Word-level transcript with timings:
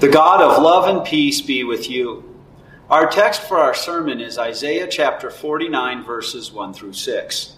The 0.00 0.08
God 0.08 0.40
of 0.40 0.62
love 0.62 0.88
and 0.88 1.04
peace 1.04 1.42
be 1.42 1.62
with 1.62 1.90
you. 1.90 2.24
Our 2.88 3.10
text 3.10 3.42
for 3.42 3.58
our 3.58 3.74
sermon 3.74 4.18
is 4.22 4.38
Isaiah 4.38 4.88
chapter 4.88 5.30
49, 5.30 6.04
verses 6.04 6.50
1 6.50 6.72
through 6.72 6.94
6. 6.94 7.56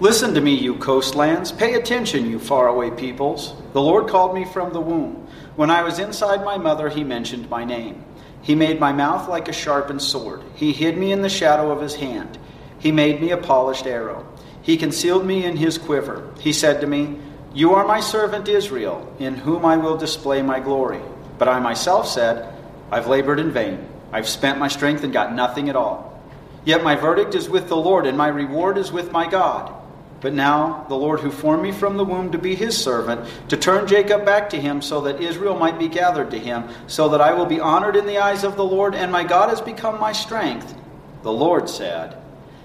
Listen 0.00 0.32
to 0.32 0.40
me, 0.40 0.54
you 0.54 0.76
coastlands. 0.76 1.52
Pay 1.52 1.74
attention, 1.74 2.30
you 2.30 2.38
faraway 2.38 2.90
peoples. 2.90 3.52
The 3.74 3.82
Lord 3.82 4.08
called 4.08 4.34
me 4.34 4.46
from 4.46 4.72
the 4.72 4.80
womb. 4.80 5.28
When 5.56 5.68
I 5.68 5.82
was 5.82 5.98
inside 5.98 6.42
my 6.42 6.56
mother, 6.56 6.88
he 6.88 7.04
mentioned 7.04 7.50
my 7.50 7.66
name. 7.66 8.02
He 8.40 8.54
made 8.54 8.80
my 8.80 8.94
mouth 8.94 9.28
like 9.28 9.48
a 9.48 9.52
sharpened 9.52 10.00
sword. 10.00 10.42
He 10.54 10.72
hid 10.72 10.96
me 10.96 11.12
in 11.12 11.20
the 11.20 11.28
shadow 11.28 11.70
of 11.70 11.82
his 11.82 11.96
hand. 11.96 12.38
He 12.78 12.92
made 12.92 13.20
me 13.20 13.32
a 13.32 13.36
polished 13.36 13.86
arrow. 13.86 14.26
He 14.62 14.78
concealed 14.78 15.26
me 15.26 15.44
in 15.44 15.58
his 15.58 15.76
quiver. 15.76 16.32
He 16.40 16.54
said 16.54 16.80
to 16.80 16.86
me, 16.86 17.18
You 17.52 17.74
are 17.74 17.86
my 17.86 18.00
servant 18.00 18.48
Israel, 18.48 19.14
in 19.18 19.34
whom 19.34 19.66
I 19.66 19.76
will 19.76 19.98
display 19.98 20.40
my 20.40 20.60
glory. 20.60 21.02
But 21.38 21.48
I 21.48 21.58
myself 21.60 22.08
said, 22.08 22.52
I've 22.90 23.06
labored 23.06 23.40
in 23.40 23.50
vain. 23.50 23.86
I've 24.12 24.28
spent 24.28 24.58
my 24.58 24.68
strength 24.68 25.02
and 25.02 25.12
got 25.12 25.34
nothing 25.34 25.68
at 25.68 25.76
all. 25.76 26.22
Yet 26.64 26.84
my 26.84 26.94
verdict 26.94 27.34
is 27.34 27.48
with 27.48 27.68
the 27.68 27.76
Lord, 27.76 28.06
and 28.06 28.16
my 28.16 28.28
reward 28.28 28.78
is 28.78 28.92
with 28.92 29.12
my 29.12 29.28
God. 29.28 29.72
But 30.20 30.32
now 30.32 30.86
the 30.88 30.94
Lord 30.94 31.20
who 31.20 31.30
formed 31.30 31.62
me 31.62 31.70
from 31.70 31.98
the 31.98 32.04
womb 32.04 32.32
to 32.32 32.38
be 32.38 32.54
his 32.54 32.82
servant, 32.82 33.28
to 33.48 33.58
turn 33.58 33.86
Jacob 33.86 34.24
back 34.24 34.48
to 34.50 34.60
him, 34.60 34.80
so 34.80 35.02
that 35.02 35.20
Israel 35.20 35.58
might 35.58 35.78
be 35.78 35.88
gathered 35.88 36.30
to 36.30 36.38
him, 36.38 36.64
so 36.86 37.10
that 37.10 37.20
I 37.20 37.34
will 37.34 37.44
be 37.44 37.60
honored 37.60 37.94
in 37.94 38.06
the 38.06 38.16
eyes 38.16 38.42
of 38.42 38.56
the 38.56 38.64
Lord, 38.64 38.94
and 38.94 39.12
my 39.12 39.22
God 39.22 39.50
has 39.50 39.60
become 39.60 40.00
my 40.00 40.12
strength. 40.12 40.74
The 41.22 41.32
Lord 41.32 41.68
said, 41.68 42.16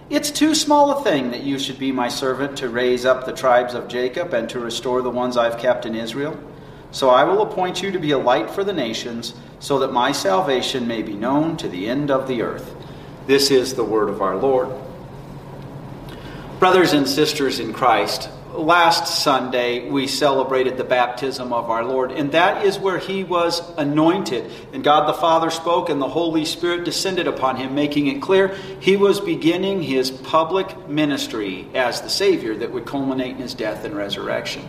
It's 0.10 0.32
too 0.32 0.56
small 0.56 0.92
a 0.92 1.04
thing 1.04 1.32
that 1.32 1.44
you 1.44 1.60
should 1.60 1.80
be 1.80 1.92
my 1.92 2.08
servant 2.08 2.58
to 2.60 2.70
raise 2.70 3.04
up 3.04 3.26
the 3.26 3.34
tribes 3.34 3.74
of 3.74 3.90
Jacob 3.90 4.34
and 4.34 4.50
to 4.52 4.60
restore 4.60 5.02
the 5.02 5.10
ones 5.10 5.36
I've 5.36 5.58
kept 5.58 5.86
in 5.86 5.96
Israel. 5.96 6.40
So 6.92 7.10
I 7.10 7.24
will 7.24 7.42
appoint 7.42 7.84
you 7.84 7.92
to 7.92 8.00
be 8.00 8.12
a 8.12 8.18
light 8.18 8.50
for 8.50 8.64
the 8.64 8.74
nations, 8.74 9.34
so 9.60 9.80
that 9.80 9.94
my 9.94 10.12
salvation 10.12 10.88
may 10.88 11.02
be 11.02 11.14
known 11.14 11.58
to 11.58 11.68
the 11.68 11.88
end 11.88 12.10
of 12.10 12.28
the 12.28 12.42
earth. 12.42 12.76
This 13.28 13.52
is 13.52 13.76
the 13.76 13.84
word 13.84 14.10
of 14.10 14.22
our 14.22 14.38
Lord. 14.38 14.70
Brothers 16.60 16.94
and 16.94 17.08
sisters 17.08 17.60
in 17.60 17.74
Christ, 17.74 18.30
last 18.54 19.22
Sunday 19.24 19.90
we 19.90 20.08
celebrated 20.08 20.78
the 20.78 20.84
baptism 20.84 21.54
of 21.54 21.70
our 21.70 21.86
Lord, 21.86 22.12
and 22.12 22.32
that 22.32 22.66
is 22.66 22.80
where 22.80 22.98
he 22.98 23.24
was 23.24 23.62
anointed. 23.78 24.52
And 24.74 24.84
God 24.84 25.08
the 25.08 25.14
Father 25.14 25.52
spoke, 25.52 25.90
and 25.90 26.02
the 26.02 26.10
Holy 26.10 26.44
Spirit 26.44 26.86
descended 26.86 27.28
upon 27.28 27.58
him, 27.58 27.76
making 27.76 28.08
it 28.08 28.22
clear 28.22 28.56
he 28.80 28.96
was 28.96 29.20
beginning 29.20 29.84
his 29.84 30.10
public 30.10 30.90
ministry 30.90 31.68
as 31.76 32.02
the 32.02 32.10
Savior 32.10 32.56
that 32.56 32.72
would 32.72 32.86
culminate 32.86 33.36
in 33.36 33.42
his 33.42 33.54
death 33.54 33.86
and 33.86 33.96
resurrection. 33.96 34.68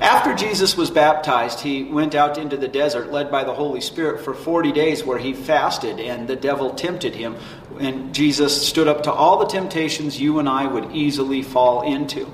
After 0.00 0.34
Jesus 0.34 0.76
was 0.76 0.90
baptized, 0.90 1.60
he 1.60 1.82
went 1.82 2.14
out 2.14 2.38
into 2.38 2.56
the 2.56 2.68
desert, 2.68 3.10
led 3.10 3.30
by 3.30 3.42
the 3.42 3.54
Holy 3.54 3.80
Spirit, 3.80 4.24
for 4.24 4.32
40 4.32 4.70
days 4.70 5.04
where 5.04 5.18
he 5.18 5.32
fasted, 5.32 5.98
and 5.98 6.28
the 6.28 6.36
devil 6.36 6.70
tempted 6.70 7.14
him. 7.14 7.36
And 7.80 8.14
Jesus 8.14 8.66
stood 8.66 8.86
up 8.86 9.02
to 9.04 9.12
all 9.12 9.38
the 9.38 9.46
temptations 9.46 10.20
you 10.20 10.38
and 10.38 10.48
I 10.48 10.66
would 10.66 10.92
easily 10.92 11.42
fall 11.42 11.82
into. 11.82 12.30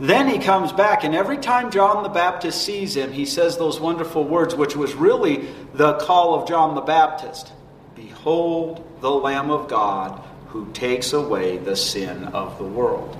Then 0.00 0.28
he 0.28 0.38
comes 0.38 0.72
back, 0.72 1.04
and 1.04 1.14
every 1.14 1.38
time 1.38 1.70
John 1.70 2.02
the 2.02 2.08
Baptist 2.08 2.62
sees 2.62 2.96
him, 2.96 3.12
he 3.12 3.26
says 3.26 3.58
those 3.58 3.78
wonderful 3.78 4.24
words, 4.24 4.54
which 4.54 4.74
was 4.74 4.94
really 4.94 5.46
the 5.74 5.94
call 5.94 6.34
of 6.34 6.48
John 6.48 6.74
the 6.74 6.80
Baptist 6.80 7.52
Behold 7.94 8.84
the 9.00 9.10
Lamb 9.10 9.50
of 9.50 9.68
God 9.68 10.20
who 10.48 10.70
takes 10.72 11.12
away 11.12 11.58
the 11.58 11.76
sin 11.76 12.24
of 12.26 12.58
the 12.58 12.64
world. 12.64 13.16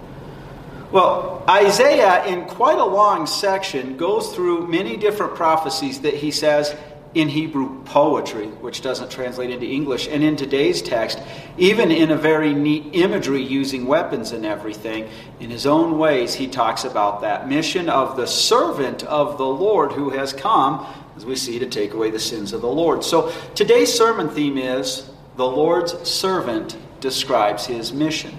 Well, 0.95 1.43
Isaiah, 1.49 2.25
in 2.25 2.45
quite 2.45 2.79
a 2.79 2.85
long 2.85 3.27
section, 3.27 3.97
goes 3.97 4.33
through 4.33 4.69
many 4.69 4.97
different 4.97 5.35
prophecies 5.35 6.03
that 6.03 6.15
he 6.15 6.31
says 6.31 6.73
in 7.15 7.29
Hebrew 7.29 7.83
poetry, 7.83 8.47
which 8.47 8.81
doesn't 8.81 9.11
translate 9.11 9.51
into 9.51 9.67
English, 9.67 10.07
and 10.07 10.23
in 10.23 10.37
today's 10.37 10.81
text, 10.81 11.19
even 11.59 11.91
in 11.91 12.13
a 12.13 12.17
very 12.17 12.55
neat 12.55 12.91
imagery 12.93 13.43
using 13.43 13.89
weapons 13.89 14.31
and 14.31 14.47
everything, 14.47 15.09
in 15.41 15.51
his 15.51 15.67
own 15.67 15.99
ways, 15.99 16.33
he 16.33 16.47
talks 16.47 16.85
about 16.85 17.23
that 17.23 17.49
mission 17.49 17.89
of 17.89 18.17
the 18.17 18.29
servant 18.29 19.03
of 19.03 19.37
the 19.37 19.45
Lord 19.45 19.91
who 19.91 20.11
has 20.11 20.33
come, 20.33 20.87
as 21.17 21.27
we 21.27 21.35
see, 21.35 21.59
to 21.59 21.67
take 21.67 21.93
away 21.93 22.13
the 22.13 22.21
sins 22.21 22.53
of 22.53 22.61
the 22.61 22.69
Lord. 22.69 23.03
So 23.03 23.33
today's 23.57 23.93
sermon 23.93 24.29
theme 24.29 24.59
is 24.59 25.11
the 25.35 25.45
Lord's 25.45 26.09
servant 26.09 26.77
describes 27.01 27.67
his 27.67 27.93
mission. 27.93 28.39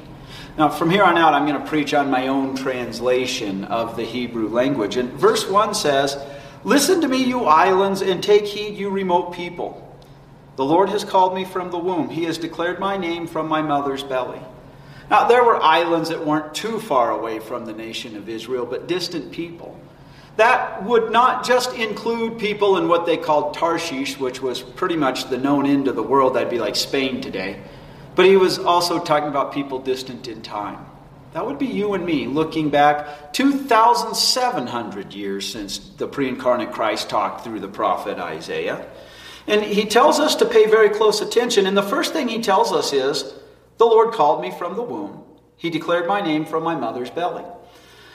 Now, 0.57 0.69
from 0.69 0.89
here 0.89 1.03
on 1.03 1.17
out, 1.17 1.33
I'm 1.33 1.45
going 1.45 1.61
to 1.61 1.67
preach 1.67 1.93
on 1.93 2.09
my 2.09 2.29
own 2.29 2.55
translation 2.55 3.65
of 3.65 3.97
the 3.97 4.05
Hebrew 4.05 4.47
language. 4.47 4.95
And 4.95 5.11
verse 5.11 5.49
1 5.49 5.73
says, 5.73 6.17
Listen 6.63 7.01
to 7.01 7.09
me, 7.09 7.25
you 7.25 7.43
islands, 7.43 8.01
and 8.01 8.23
take 8.23 8.45
heed, 8.45 8.77
you 8.77 8.89
remote 8.89 9.33
people. 9.33 9.81
The 10.55 10.63
Lord 10.63 10.87
has 10.89 11.03
called 11.03 11.35
me 11.35 11.43
from 11.43 11.71
the 11.71 11.77
womb, 11.77 12.07
He 12.09 12.23
has 12.23 12.37
declared 12.37 12.79
my 12.79 12.95
name 12.95 13.27
from 13.27 13.49
my 13.49 13.61
mother's 13.61 14.03
belly. 14.03 14.39
Now, 15.09 15.27
there 15.27 15.43
were 15.43 15.61
islands 15.61 16.07
that 16.07 16.25
weren't 16.25 16.55
too 16.55 16.79
far 16.79 17.11
away 17.11 17.39
from 17.39 17.65
the 17.65 17.73
nation 17.73 18.15
of 18.15 18.29
Israel, 18.29 18.65
but 18.65 18.87
distant 18.87 19.33
people. 19.33 19.77
That 20.37 20.83
would 20.85 21.11
not 21.11 21.45
just 21.45 21.73
include 21.73 22.39
people 22.39 22.77
in 22.77 22.87
what 22.87 23.05
they 23.05 23.17
called 23.17 23.53
Tarshish, 23.55 24.17
which 24.17 24.41
was 24.41 24.61
pretty 24.61 24.95
much 24.95 25.29
the 25.29 25.37
known 25.37 25.65
end 25.65 25.89
of 25.89 25.97
the 25.97 26.03
world. 26.03 26.35
That'd 26.35 26.49
be 26.49 26.59
like 26.59 26.77
Spain 26.77 27.19
today. 27.19 27.61
But 28.15 28.25
he 28.25 28.37
was 28.37 28.59
also 28.59 28.99
talking 28.99 29.27
about 29.27 29.53
people 29.53 29.79
distant 29.79 30.27
in 30.27 30.41
time. 30.41 30.85
That 31.33 31.45
would 31.45 31.59
be 31.59 31.65
you 31.65 31.93
and 31.93 32.05
me 32.05 32.27
looking 32.27 32.69
back 32.69 33.33
2,700 33.33 35.13
years 35.13 35.51
since 35.51 35.79
the 35.79 36.07
pre 36.07 36.29
incarnate 36.29 36.71
Christ 36.71 37.09
talked 37.09 37.43
through 37.43 37.59
the 37.59 37.67
prophet 37.67 38.17
Isaiah. 38.17 38.87
And 39.47 39.61
he 39.61 39.85
tells 39.85 40.19
us 40.19 40.35
to 40.37 40.45
pay 40.45 40.65
very 40.65 40.89
close 40.89 41.21
attention. 41.21 41.65
And 41.65 41.75
the 41.75 41.83
first 41.83 42.13
thing 42.13 42.29
he 42.29 42.41
tells 42.41 42.71
us 42.71 42.93
is 42.93 43.33
The 43.77 43.85
Lord 43.85 44.13
called 44.13 44.41
me 44.41 44.51
from 44.51 44.75
the 44.75 44.81
womb, 44.81 45.23
He 45.57 45.69
declared 45.69 46.07
my 46.07 46.21
name 46.21 46.45
from 46.45 46.63
my 46.63 46.75
mother's 46.75 47.09
belly. 47.09 47.43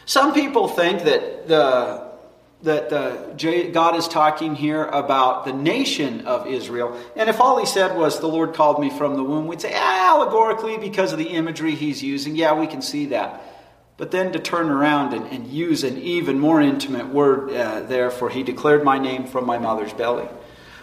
Some 0.06 0.32
people 0.32 0.66
think 0.66 1.02
that 1.02 1.46
the 1.46 2.09
that 2.62 2.92
uh, 2.92 3.70
God 3.70 3.96
is 3.96 4.06
talking 4.06 4.54
here 4.54 4.84
about 4.84 5.46
the 5.46 5.52
nation 5.52 6.26
of 6.26 6.46
Israel. 6.46 6.98
And 7.16 7.30
if 7.30 7.40
all 7.40 7.58
he 7.58 7.66
said 7.66 7.96
was, 7.96 8.20
The 8.20 8.26
Lord 8.26 8.54
called 8.54 8.80
me 8.80 8.90
from 8.90 9.16
the 9.16 9.24
womb, 9.24 9.46
we'd 9.46 9.60
say, 9.60 9.72
ah, 9.74 10.16
allegorically, 10.16 10.76
because 10.76 11.12
of 11.12 11.18
the 11.18 11.28
imagery 11.28 11.74
he's 11.74 12.02
using, 12.02 12.36
yeah, 12.36 12.58
we 12.58 12.66
can 12.66 12.82
see 12.82 13.06
that. 13.06 13.42
But 13.96 14.10
then 14.10 14.32
to 14.32 14.38
turn 14.38 14.70
around 14.70 15.14
and, 15.14 15.26
and 15.26 15.46
use 15.46 15.84
an 15.84 15.98
even 15.98 16.38
more 16.38 16.60
intimate 16.60 17.08
word 17.08 17.52
uh, 17.52 17.80
there, 17.80 18.10
for 18.10 18.30
he 18.30 18.42
declared 18.42 18.84
my 18.84 18.98
name 18.98 19.26
from 19.26 19.46
my 19.46 19.58
mother's 19.58 19.92
belly. 19.92 20.28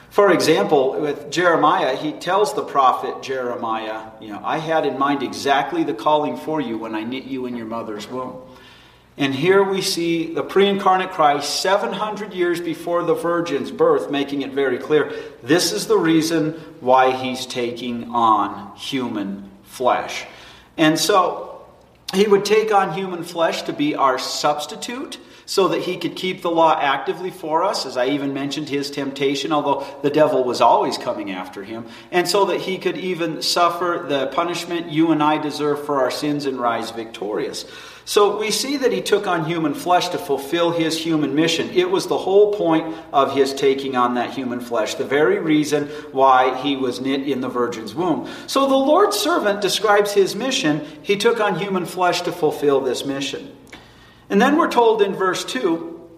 For 0.10 0.32
example, 0.32 1.00
with 1.00 1.30
Jeremiah, 1.30 1.96
he 1.96 2.14
tells 2.14 2.54
the 2.54 2.64
prophet 2.64 3.22
Jeremiah, 3.22 4.12
You 4.22 4.30
know, 4.30 4.42
I 4.44 4.58
had 4.58 4.86
in 4.86 4.98
mind 4.98 5.22
exactly 5.22 5.84
the 5.84 5.94
calling 5.94 6.38
for 6.38 6.62
you 6.62 6.78
when 6.78 6.96
I 6.96 7.04
knit 7.04 7.26
you 7.26 7.46
in 7.46 7.56
your 7.56 7.66
mother's 7.66 8.08
womb. 8.08 8.42
And 9.18 9.34
here 9.34 9.64
we 9.64 9.82
see 9.82 10.34
the 10.34 10.44
pre 10.44 10.68
incarnate 10.68 11.12
Christ 11.12 11.62
700 11.62 12.34
years 12.34 12.62
before 12.62 13.04
the 13.04 13.16
virgin's 13.16 13.72
birth, 13.72 14.12
making 14.12 14.44
it 14.44 14.52
very 14.52 14.78
clear 14.78 15.12
this 15.42 15.72
is 15.72 15.88
the 15.88 15.98
reason 15.98 16.52
why 16.82 17.12
he's 17.12 17.46
taking 17.48 18.12
on 18.12 18.76
human 18.76 19.50
flesh. 19.64 20.26
And 20.78 21.00
so 21.00 21.66
he 22.14 22.28
would 22.28 22.46
take 22.46 22.72
on 22.72 22.94
human 22.94 23.24
flesh 23.24 23.64
to 23.64 23.74
be 23.74 23.96
our 23.96 24.20
substitute 24.20 25.18
so 25.48 25.70
that 25.70 25.82
he 25.82 25.96
could 25.98 26.16
keep 26.16 26.42
the 26.42 26.52
law 26.52 26.78
actively 26.78 27.32
for 27.32 27.64
us, 27.64 27.86
as 27.86 27.96
I 27.96 28.08
even 28.08 28.34
mentioned 28.34 28.68
his 28.68 28.92
temptation, 28.92 29.54
although 29.54 29.88
the 30.02 30.10
devil 30.10 30.44
was 30.44 30.60
always 30.60 30.98
coming 30.98 31.32
after 31.32 31.64
him, 31.64 31.88
and 32.12 32.28
so 32.28 32.46
that 32.46 32.60
he 32.60 32.78
could 32.78 32.98
even 32.98 33.42
suffer 33.42 34.06
the 34.08 34.28
punishment 34.28 34.92
you 34.92 35.12
and 35.12 35.24
I 35.24 35.38
deserve 35.38 35.86
for 35.86 36.02
our 36.02 36.12
sins 36.12 36.46
and 36.46 36.60
rise 36.60 36.92
victorious. 36.92 37.66
So 38.08 38.38
we 38.38 38.52
see 38.52 38.78
that 38.78 38.94
he 38.94 39.02
took 39.02 39.28
on 39.28 39.44
human 39.44 39.74
flesh 39.74 40.08
to 40.10 40.18
fulfill 40.18 40.72
his 40.72 40.98
human 40.98 41.36
mission. 41.36 41.70
It 41.72 41.92
was 41.92 42.08
the 42.08 42.18
whole 42.18 42.54
point 42.54 42.96
of 43.12 43.36
his 43.36 43.54
taking 43.54 43.98
on 43.98 44.14
that 44.14 44.30
human 44.30 44.62
flesh, 44.62 44.96
the 44.96 45.04
very 45.04 45.40
reason 45.40 45.90
why 46.14 46.56
he 46.62 46.78
was 46.78 47.02
knit 47.02 47.28
in 47.28 47.42
the 47.42 47.50
virgin's 47.50 47.94
womb. 47.94 48.30
So 48.48 48.66
the 48.66 48.78
Lord's 48.78 49.18
servant 49.18 49.60
describes 49.60 50.14
his 50.14 50.38
mission. 50.38 50.88
He 51.02 51.18
took 51.18 51.42
on 51.42 51.60
human 51.60 51.86
flesh 51.86 52.22
to 52.22 52.32
fulfill 52.32 52.80
this 52.80 53.06
mission. 53.06 53.54
And 54.30 54.42
then 54.42 54.56
we're 54.56 54.72
told 54.72 55.02
in 55.02 55.14
verse 55.14 55.44
2 55.44 56.10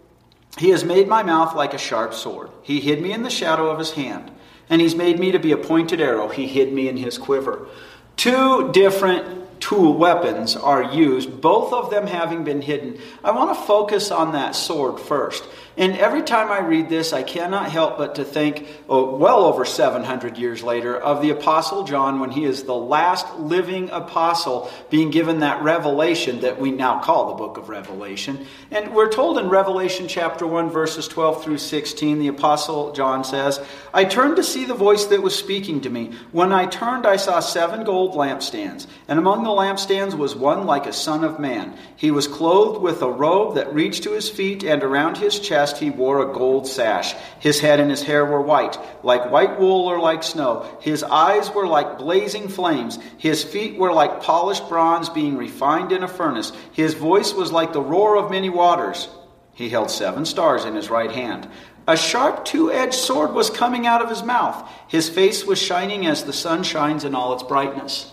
He 0.59 0.69
has 0.69 0.83
made 0.85 1.07
my 1.07 1.23
mouth 1.23 1.55
like 1.55 1.73
a 1.73 1.79
sharp 1.79 2.13
sword. 2.13 2.51
He 2.61 2.79
hid 2.81 3.01
me 3.01 3.13
in 3.13 3.23
the 3.23 3.31
shadow 3.31 3.67
of 3.67 3.79
his 3.79 3.93
hand. 3.93 4.29
And 4.69 4.79
he's 4.79 4.93
made 4.93 5.17
me 5.17 5.31
to 5.31 5.39
be 5.39 5.53
a 5.53 5.57
pointed 5.57 5.99
arrow. 5.99 6.27
He 6.27 6.47
hid 6.47 6.71
me 6.71 6.87
in 6.87 6.97
his 6.97 7.17
quiver. 7.17 7.67
Two 8.15 8.71
different 8.73 9.39
tool 9.59 9.93
weapons 9.93 10.55
are 10.55 10.83
used, 10.93 11.41
both 11.41 11.73
of 11.73 11.89
them 11.89 12.07
having 12.07 12.43
been 12.43 12.61
hidden. 12.61 12.99
I 13.23 13.31
want 13.31 13.57
to 13.57 13.63
focus 13.65 14.11
on 14.11 14.33
that 14.33 14.55
sword 14.55 14.99
first. 14.99 15.43
And 15.79 15.95
every 15.95 16.23
time 16.23 16.51
I 16.51 16.59
read 16.59 16.89
this, 16.89 17.13
I 17.13 17.23
cannot 17.23 17.71
help 17.71 17.97
but 17.97 18.15
to 18.15 18.25
think, 18.25 18.67
oh, 18.89 19.15
well 19.15 19.45
over 19.45 19.63
700 19.63 20.37
years 20.37 20.61
later, 20.61 20.97
of 20.97 21.21
the 21.21 21.29
Apostle 21.29 21.85
John 21.85 22.19
when 22.19 22.31
he 22.31 22.43
is 22.43 22.63
the 22.63 22.75
last 22.75 23.39
living 23.39 23.89
apostle 23.89 24.69
being 24.89 25.09
given 25.09 25.39
that 25.39 25.63
revelation 25.63 26.41
that 26.41 26.59
we 26.59 26.71
now 26.71 26.99
call 26.99 27.29
the 27.29 27.35
book 27.35 27.57
of 27.57 27.69
Revelation. 27.69 28.45
And 28.71 28.93
we're 28.93 29.09
told 29.09 29.37
in 29.37 29.47
Revelation 29.47 30.09
chapter 30.09 30.45
1, 30.45 30.69
verses 30.69 31.07
12 31.07 31.45
through 31.45 31.59
16, 31.59 32.19
the 32.19 32.27
Apostle 32.27 32.91
John 32.91 33.23
says, 33.23 33.65
I 33.93 34.03
turned 34.03 34.35
to 34.35 34.43
see 34.43 34.65
the 34.65 34.73
voice 34.73 35.05
that 35.05 35.23
was 35.23 35.33
speaking 35.33 35.79
to 35.81 35.89
me. 35.89 36.11
When 36.33 36.51
I 36.51 36.65
turned, 36.65 37.07
I 37.07 37.15
saw 37.15 37.39
seven 37.39 37.85
gold 37.85 38.15
lampstands, 38.15 38.85
and 39.07 39.17
among 39.17 39.43
the 39.43 39.49
lampstands 39.49 40.13
was 40.13 40.35
one 40.35 40.65
like 40.65 40.87
a 40.87 40.91
son 40.91 41.23
of 41.23 41.39
man. 41.39 41.77
He 41.95 42.11
was 42.11 42.27
clothed 42.27 42.81
with 42.81 43.01
a 43.01 43.09
robe 43.09 43.55
that 43.55 43.73
reached 43.73 44.03
to 44.03 44.11
his 44.11 44.29
feet, 44.29 44.65
and 44.65 44.83
around 44.83 45.15
his 45.15 45.39
chest 45.39 45.68
he 45.77 45.89
wore 45.89 46.21
a 46.21 46.33
gold 46.33 46.67
sash. 46.67 47.13
His 47.39 47.59
head 47.59 47.79
and 47.79 47.89
his 47.89 48.01
hair 48.01 48.25
were 48.25 48.41
white, 48.41 48.79
like 49.03 49.29
white 49.31 49.59
wool 49.59 49.85
or 49.85 49.99
like 49.99 50.23
snow. 50.23 50.65
His 50.81 51.03
eyes 51.03 51.51
were 51.53 51.67
like 51.67 51.99
blazing 51.99 52.47
flames. 52.47 52.97
His 53.17 53.43
feet 53.43 53.77
were 53.77 53.93
like 53.93 54.23
polished 54.23 54.67
bronze 54.69 55.09
being 55.09 55.37
refined 55.37 55.91
in 55.91 56.03
a 56.03 56.07
furnace. 56.07 56.51
His 56.71 56.93
voice 56.93 57.33
was 57.33 57.51
like 57.51 57.73
the 57.73 57.81
roar 57.81 58.17
of 58.17 58.31
many 58.31 58.49
waters. 58.49 59.09
He 59.53 59.69
held 59.69 59.91
seven 59.91 60.25
stars 60.25 60.65
in 60.65 60.73
his 60.73 60.89
right 60.89 61.11
hand. 61.11 61.47
A 61.87 61.97
sharp 61.97 62.45
two 62.45 62.71
edged 62.71 62.93
sword 62.93 63.33
was 63.33 63.49
coming 63.49 63.85
out 63.85 64.01
of 64.01 64.09
his 64.09 64.23
mouth. 64.23 64.69
His 64.87 65.09
face 65.09 65.45
was 65.45 65.61
shining 65.61 66.05
as 66.05 66.23
the 66.23 66.33
sun 66.33 66.63
shines 66.63 67.03
in 67.03 67.13
all 67.13 67.33
its 67.33 67.43
brightness. 67.43 68.11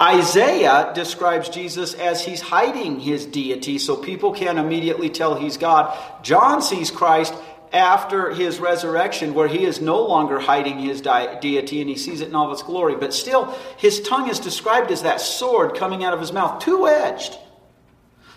Isaiah 0.00 0.92
describes 0.94 1.48
Jesus 1.48 1.94
as 1.94 2.24
he's 2.24 2.40
hiding 2.40 3.00
his 3.00 3.26
deity 3.26 3.78
so 3.78 3.96
people 3.96 4.32
can't 4.32 4.58
immediately 4.58 5.10
tell 5.10 5.34
he's 5.34 5.56
God. 5.56 5.96
John 6.22 6.62
sees 6.62 6.90
Christ 6.90 7.34
after 7.72 8.30
his 8.30 8.60
resurrection 8.60 9.34
where 9.34 9.48
he 9.48 9.64
is 9.64 9.80
no 9.80 10.00
longer 10.06 10.38
hiding 10.38 10.78
his 10.78 11.00
deity 11.00 11.80
and 11.80 11.90
he 11.90 11.96
sees 11.96 12.20
it 12.20 12.28
in 12.28 12.34
all 12.34 12.52
its 12.52 12.62
glory. 12.62 12.94
But 12.94 13.12
still, 13.12 13.46
his 13.76 14.00
tongue 14.00 14.28
is 14.28 14.38
described 14.38 14.90
as 14.92 15.02
that 15.02 15.20
sword 15.20 15.74
coming 15.74 16.04
out 16.04 16.14
of 16.14 16.20
his 16.20 16.32
mouth, 16.32 16.62
two 16.62 16.86
edged. 16.86 17.36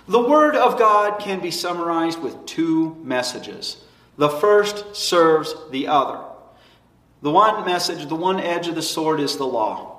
The 0.08 0.20
Word 0.20 0.56
of 0.56 0.80
God 0.80 1.20
can 1.20 1.42
be 1.42 1.52
summarized 1.52 2.22
with 2.22 2.46
two 2.46 2.96
messages. 3.04 3.78
The 4.18 4.30
first 4.30 4.96
serves 4.96 5.54
the 5.70 5.88
other. 5.88 6.20
The 7.22 7.32
one 7.32 7.66
message, 7.66 8.08
the 8.08 8.16
one 8.16 8.40
edge 8.40 8.68
of 8.68 8.74
the 8.74 8.82
sword 8.82 9.20
is 9.20 9.38
the 9.38 9.46
law. 9.46 9.91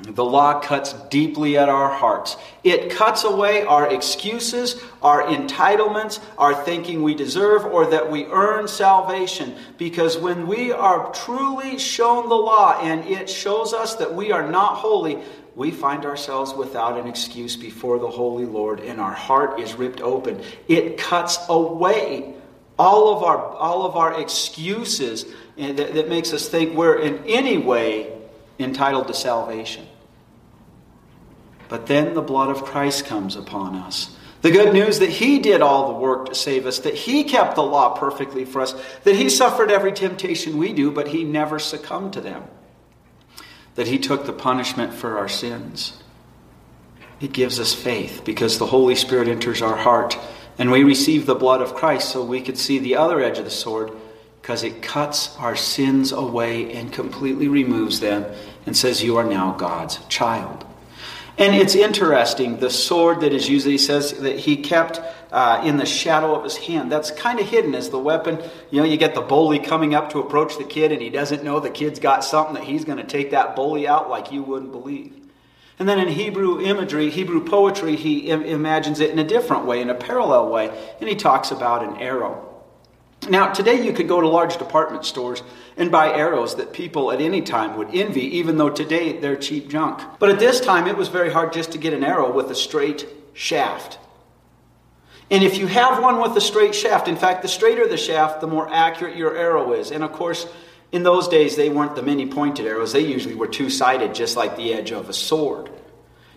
The 0.00 0.24
law 0.24 0.60
cuts 0.60 0.92
deeply 1.08 1.56
at 1.56 1.68
our 1.68 1.88
hearts. 1.88 2.36
It 2.64 2.90
cuts 2.90 3.22
away 3.22 3.62
our 3.62 3.92
excuses, 3.92 4.82
our 5.00 5.22
entitlements, 5.22 6.20
our 6.36 6.52
thinking 6.52 7.02
we 7.02 7.14
deserve 7.14 7.64
or 7.64 7.86
that 7.86 8.10
we 8.10 8.24
earn 8.26 8.66
salvation. 8.66 9.54
Because 9.78 10.18
when 10.18 10.48
we 10.48 10.72
are 10.72 11.12
truly 11.12 11.78
shown 11.78 12.28
the 12.28 12.34
law 12.34 12.80
and 12.82 13.06
it 13.06 13.30
shows 13.30 13.72
us 13.72 13.94
that 13.96 14.12
we 14.12 14.32
are 14.32 14.50
not 14.50 14.76
holy, 14.78 15.20
we 15.54 15.70
find 15.70 16.04
ourselves 16.04 16.52
without 16.52 16.98
an 16.98 17.06
excuse 17.06 17.54
before 17.56 18.00
the 18.00 18.10
Holy 18.10 18.46
Lord 18.46 18.80
and 18.80 19.00
our 19.00 19.12
heart 19.14 19.60
is 19.60 19.74
ripped 19.74 20.00
open. 20.00 20.42
It 20.66 20.98
cuts 20.98 21.38
away 21.48 22.34
all 22.76 23.16
of 23.16 23.22
our, 23.22 23.38
all 23.38 23.86
of 23.86 23.94
our 23.94 24.20
excuses 24.20 25.24
that, 25.56 25.76
that 25.76 26.08
makes 26.08 26.32
us 26.32 26.48
think 26.48 26.76
we're 26.76 26.98
in 26.98 27.24
any 27.26 27.58
way 27.58 28.10
entitled 28.58 29.08
to 29.08 29.14
salvation. 29.14 29.86
But 31.68 31.86
then 31.86 32.14
the 32.14 32.22
blood 32.22 32.50
of 32.50 32.64
Christ 32.64 33.06
comes 33.06 33.36
upon 33.36 33.74
us. 33.74 34.16
The 34.42 34.50
good 34.50 34.74
news 34.74 34.98
that 34.98 35.08
He 35.08 35.38
did 35.38 35.62
all 35.62 35.88
the 35.88 35.98
work 35.98 36.26
to 36.26 36.34
save 36.34 36.66
us, 36.66 36.80
that 36.80 36.94
He 36.94 37.24
kept 37.24 37.54
the 37.54 37.62
law 37.62 37.96
perfectly 37.96 38.44
for 38.44 38.60
us, 38.60 38.74
that 39.04 39.16
He 39.16 39.30
suffered 39.30 39.70
every 39.70 39.92
temptation 39.92 40.58
we 40.58 40.72
do, 40.72 40.90
but 40.90 41.08
He 41.08 41.24
never 41.24 41.58
succumbed 41.58 42.12
to 42.12 42.20
them, 42.20 42.44
that 43.74 43.86
He 43.86 43.98
took 43.98 44.26
the 44.26 44.32
punishment 44.32 44.92
for 44.92 45.18
our 45.18 45.28
sins. 45.28 46.02
It 47.20 47.32
gives 47.32 47.58
us 47.58 47.72
faith 47.72 48.22
because 48.24 48.58
the 48.58 48.66
Holy 48.66 48.94
Spirit 48.94 49.28
enters 49.28 49.62
our 49.62 49.76
heart 49.76 50.18
and 50.58 50.70
we 50.70 50.84
receive 50.84 51.26
the 51.26 51.34
blood 51.34 51.62
of 51.62 51.74
Christ 51.74 52.10
so 52.10 52.24
we 52.24 52.40
could 52.40 52.58
see 52.58 52.78
the 52.78 52.96
other 52.96 53.20
edge 53.20 53.38
of 53.38 53.44
the 53.44 53.50
sword 53.50 53.90
because 54.44 54.62
it 54.62 54.82
cuts 54.82 55.34
our 55.38 55.56
sins 55.56 56.12
away 56.12 56.70
and 56.74 56.92
completely 56.92 57.48
removes 57.48 58.00
them 58.00 58.26
and 58.66 58.76
says, 58.76 59.02
You 59.02 59.16
are 59.16 59.24
now 59.24 59.52
God's 59.52 59.96
child. 60.08 60.66
And 61.38 61.54
it's 61.54 61.74
interesting, 61.74 62.58
the 62.58 62.68
sword 62.68 63.22
that 63.22 63.32
is 63.32 63.48
used, 63.48 63.66
he 63.66 63.78
says 63.78 64.12
that 64.20 64.38
he 64.38 64.58
kept 64.58 65.00
uh, 65.32 65.62
in 65.64 65.78
the 65.78 65.86
shadow 65.86 66.34
of 66.34 66.44
his 66.44 66.58
hand. 66.58 66.92
That's 66.92 67.10
kind 67.10 67.40
of 67.40 67.48
hidden 67.48 67.74
as 67.74 67.88
the 67.88 67.98
weapon. 67.98 68.38
You 68.70 68.82
know, 68.82 68.86
you 68.86 68.98
get 68.98 69.14
the 69.14 69.22
bully 69.22 69.60
coming 69.60 69.94
up 69.94 70.10
to 70.10 70.18
approach 70.18 70.58
the 70.58 70.64
kid, 70.64 70.92
and 70.92 71.00
he 71.00 71.08
doesn't 71.08 71.42
know 71.42 71.58
the 71.58 71.70
kid's 71.70 71.98
got 71.98 72.22
something 72.22 72.54
that 72.56 72.64
he's 72.64 72.84
going 72.84 72.98
to 72.98 73.04
take 73.04 73.30
that 73.30 73.56
bully 73.56 73.88
out 73.88 74.10
like 74.10 74.30
you 74.30 74.42
wouldn't 74.42 74.72
believe. 74.72 75.14
And 75.78 75.88
then 75.88 75.98
in 75.98 76.08
Hebrew 76.08 76.60
imagery, 76.60 77.08
Hebrew 77.08 77.46
poetry, 77.46 77.96
he 77.96 78.28
Im- 78.28 78.42
imagines 78.42 79.00
it 79.00 79.08
in 79.08 79.18
a 79.18 79.24
different 79.24 79.64
way, 79.64 79.80
in 79.80 79.88
a 79.88 79.94
parallel 79.94 80.50
way, 80.50 80.68
and 81.00 81.08
he 81.08 81.16
talks 81.16 81.50
about 81.50 81.82
an 81.82 81.96
arrow. 81.96 82.53
Now, 83.28 83.52
today 83.52 83.84
you 83.84 83.92
could 83.92 84.08
go 84.08 84.20
to 84.20 84.28
large 84.28 84.56
department 84.58 85.04
stores 85.04 85.42
and 85.76 85.90
buy 85.90 86.12
arrows 86.12 86.56
that 86.56 86.72
people 86.72 87.10
at 87.10 87.20
any 87.20 87.42
time 87.42 87.76
would 87.76 87.94
envy, 87.94 88.38
even 88.38 88.56
though 88.56 88.70
today 88.70 89.18
they're 89.18 89.36
cheap 89.36 89.68
junk. 89.68 90.00
But 90.18 90.30
at 90.30 90.38
this 90.38 90.60
time, 90.60 90.86
it 90.86 90.96
was 90.96 91.08
very 91.08 91.32
hard 91.32 91.52
just 91.52 91.72
to 91.72 91.78
get 91.78 91.92
an 91.92 92.04
arrow 92.04 92.32
with 92.32 92.50
a 92.50 92.54
straight 92.54 93.06
shaft. 93.32 93.98
And 95.30 95.42
if 95.42 95.56
you 95.56 95.66
have 95.66 96.02
one 96.02 96.20
with 96.20 96.36
a 96.36 96.40
straight 96.40 96.74
shaft, 96.74 97.08
in 97.08 97.16
fact, 97.16 97.42
the 97.42 97.48
straighter 97.48 97.88
the 97.88 97.96
shaft, 97.96 98.40
the 98.40 98.46
more 98.46 98.72
accurate 98.72 99.16
your 99.16 99.36
arrow 99.36 99.72
is. 99.72 99.90
And 99.90 100.04
of 100.04 100.12
course, 100.12 100.46
in 100.92 101.02
those 101.02 101.28
days, 101.28 101.56
they 101.56 101.70
weren't 101.70 101.96
the 101.96 102.02
many 102.02 102.26
pointed 102.26 102.66
arrows, 102.66 102.92
they 102.92 103.00
usually 103.00 103.34
were 103.34 103.48
two 103.48 103.70
sided, 103.70 104.14
just 104.14 104.36
like 104.36 104.56
the 104.56 104.74
edge 104.74 104.92
of 104.92 105.08
a 105.08 105.12
sword. 105.12 105.70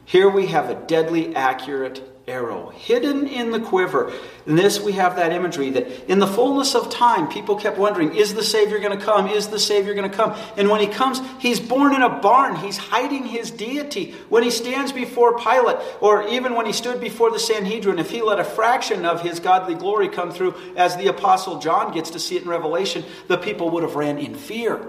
Here 0.06 0.30
we 0.30 0.48
have 0.48 0.70
a 0.70 0.88
deadly 0.88 1.36
accurate 1.36 2.02
arrow 2.28 2.68
hidden 2.72 3.26
in 3.26 3.52
the 3.52 3.60
quiver. 3.60 4.12
In 4.46 4.58
this, 4.58 4.82
we 4.82 4.92
have 4.92 5.16
that 5.16 5.32
imagery 5.32 5.70
that 5.70 6.12
in 6.12 6.20
the 6.20 6.28
fullness 6.28 6.76
of 6.76 6.90
time, 6.90 7.30
people 7.30 7.56
kept 7.56 7.78
wondering, 7.78 8.14
is 8.14 8.34
the 8.34 8.44
Savior 8.44 8.80
going 8.80 8.98
to 8.98 9.04
come? 9.04 9.28
Is 9.28 9.48
the 9.48 9.60
Savior 9.60 9.94
going 9.94 10.10
to 10.10 10.16
come? 10.16 10.36
And 10.58 10.70
when 10.70 10.82
he 10.82 10.88
comes, 10.88 11.22
he's 11.40 11.62
born 11.62 11.96
in 11.96 12.02
a 12.02 12.20
barn. 12.20 12.58
He's 12.58 12.76
hiding 12.76 13.26
his 13.26 13.50
deity. 13.50 14.14
When 14.28 14.44
he 14.44 14.52
stands 14.52 14.92
before 14.92 15.40
Pilate, 15.40 15.78
or 16.02 16.28
even 16.28 16.56
when 16.56 16.66
he 16.66 16.74
stood 16.74 17.00
before 17.00 17.32
the 17.32 17.40
Sanhedrin, 17.40 17.98
if 17.98 18.10
he 18.10 18.22
let 18.22 18.42
a 18.42 18.44
fraction 18.44 19.06
of 19.06 19.22
his 19.22 19.40
godly 19.40 19.76
glory 19.76 20.10
come 20.10 20.32
through, 20.32 20.54
as 20.76 20.98
the 20.98 21.08
Apostle 21.08 21.60
John 21.60 21.94
gets 21.94 22.10
to 22.10 22.20
see 22.20 22.36
it 22.36 22.44
in 22.44 22.50
Revelation, 22.50 23.06
the 23.30 23.38
people 23.38 23.70
would 23.70 23.84
have 23.84 23.96
ran 23.96 24.18
in 24.18 24.36
fear. 24.36 24.86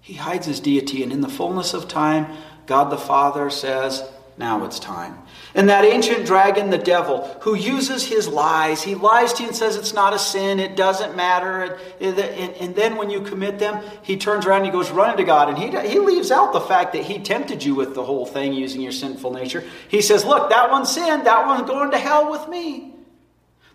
He 0.00 0.14
hides 0.14 0.46
his 0.46 0.60
deity, 0.60 1.02
and 1.02 1.10
in 1.10 1.22
the 1.22 1.28
fullness 1.28 1.74
of 1.74 1.88
time, 1.88 2.28
God 2.66 2.90
the 2.90 2.96
Father 2.96 3.50
says, 3.50 4.08
now 4.38 4.64
it's 4.64 4.78
time. 4.78 5.18
And 5.54 5.70
that 5.70 5.84
ancient 5.84 6.26
dragon, 6.26 6.68
the 6.68 6.76
devil, 6.76 7.26
who 7.40 7.54
uses 7.54 8.04
his 8.04 8.28
lies, 8.28 8.82
he 8.82 8.94
lies 8.94 9.32
to 9.34 9.42
you 9.42 9.48
and 9.48 9.56
says 9.56 9.76
it's 9.76 9.94
not 9.94 10.12
a 10.12 10.18
sin, 10.18 10.60
it 10.60 10.76
doesn't 10.76 11.16
matter. 11.16 11.78
And, 12.00 12.18
and 12.18 12.76
then 12.76 12.96
when 12.96 13.08
you 13.08 13.22
commit 13.22 13.58
them, 13.58 13.82
he 14.02 14.18
turns 14.18 14.44
around 14.44 14.58
and 14.58 14.66
he 14.66 14.72
goes 14.72 14.90
running 14.90 15.16
to 15.16 15.24
God. 15.24 15.48
And 15.48 15.56
he, 15.56 15.70
he 15.88 15.98
leaves 15.98 16.30
out 16.30 16.52
the 16.52 16.60
fact 16.60 16.92
that 16.92 17.04
he 17.04 17.18
tempted 17.18 17.64
you 17.64 17.74
with 17.74 17.94
the 17.94 18.04
whole 18.04 18.26
thing 18.26 18.52
using 18.52 18.82
your 18.82 18.92
sinful 18.92 19.32
nature. 19.32 19.64
He 19.88 20.02
says, 20.02 20.26
Look, 20.26 20.50
that 20.50 20.70
one's 20.70 20.92
sinned, 20.92 21.26
that 21.26 21.46
one's 21.46 21.66
going 21.66 21.90
to 21.92 21.98
hell 21.98 22.30
with 22.30 22.46
me. 22.48 22.85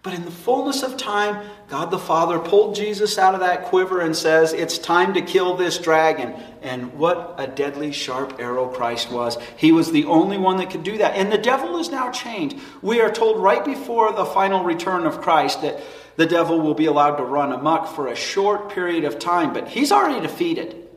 But 0.03 0.15
in 0.15 0.25
the 0.25 0.31
fullness 0.31 0.81
of 0.81 0.97
time, 0.97 1.47
God 1.67 1.91
the 1.91 1.99
Father 1.99 2.39
pulled 2.39 2.73
Jesus 2.73 3.19
out 3.19 3.35
of 3.35 3.41
that 3.41 3.65
quiver 3.65 4.01
and 4.01 4.15
says, 4.15 4.51
It's 4.51 4.79
time 4.79 5.13
to 5.13 5.21
kill 5.21 5.55
this 5.55 5.77
dragon. 5.77 6.33
And 6.63 6.93
what 6.95 7.35
a 7.37 7.45
deadly 7.45 7.91
sharp 7.91 8.39
arrow 8.39 8.67
Christ 8.67 9.11
was. 9.11 9.37
He 9.57 9.71
was 9.71 9.91
the 9.91 10.05
only 10.05 10.39
one 10.39 10.57
that 10.57 10.71
could 10.71 10.83
do 10.83 10.97
that. 10.97 11.15
And 11.15 11.31
the 11.31 11.37
devil 11.37 11.77
is 11.77 11.91
now 11.91 12.09
chained. 12.11 12.59
We 12.81 12.99
are 12.99 13.11
told 13.11 13.43
right 13.43 13.63
before 13.63 14.11
the 14.11 14.25
final 14.25 14.63
return 14.63 15.05
of 15.05 15.21
Christ 15.21 15.61
that 15.61 15.79
the 16.15 16.25
devil 16.25 16.59
will 16.59 16.73
be 16.73 16.87
allowed 16.87 17.17
to 17.17 17.23
run 17.23 17.51
amok 17.51 17.87
for 17.87 18.07
a 18.07 18.15
short 18.15 18.71
period 18.71 19.03
of 19.03 19.19
time, 19.19 19.53
but 19.53 19.67
he's 19.67 19.91
already 19.91 20.19
defeated. 20.19 20.87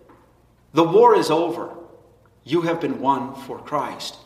The 0.73 0.84
war 0.84 1.14
is 1.14 1.30
over. 1.30 1.75
You 2.42 2.62
have 2.62 2.80
been 2.80 3.00
won 3.00 3.34
for 3.34 3.58
Christ. 3.58 4.16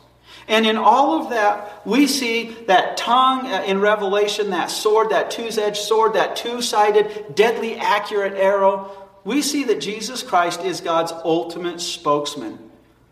And 0.49 0.65
in 0.65 0.77
all 0.77 1.21
of 1.21 1.29
that, 1.29 1.85
we 1.85 2.07
see 2.07 2.55
that 2.65 2.97
tongue 2.97 3.45
uh, 3.45 3.63
in 3.67 3.79
Revelation, 3.79 4.49
that 4.49 4.71
sword, 4.71 5.11
that 5.11 5.29
two 5.29 5.49
edged 5.57 5.77
sword, 5.77 6.13
that 6.13 6.35
two 6.35 6.61
sided, 6.61 7.35
deadly 7.35 7.77
accurate 7.77 8.33
arrow. 8.33 8.91
We 9.23 9.43
see 9.43 9.63
that 9.65 9.79
Jesus 9.79 10.23
Christ 10.23 10.61
is 10.61 10.81
God's 10.81 11.11
ultimate 11.11 11.79
spokesman, 11.79 12.57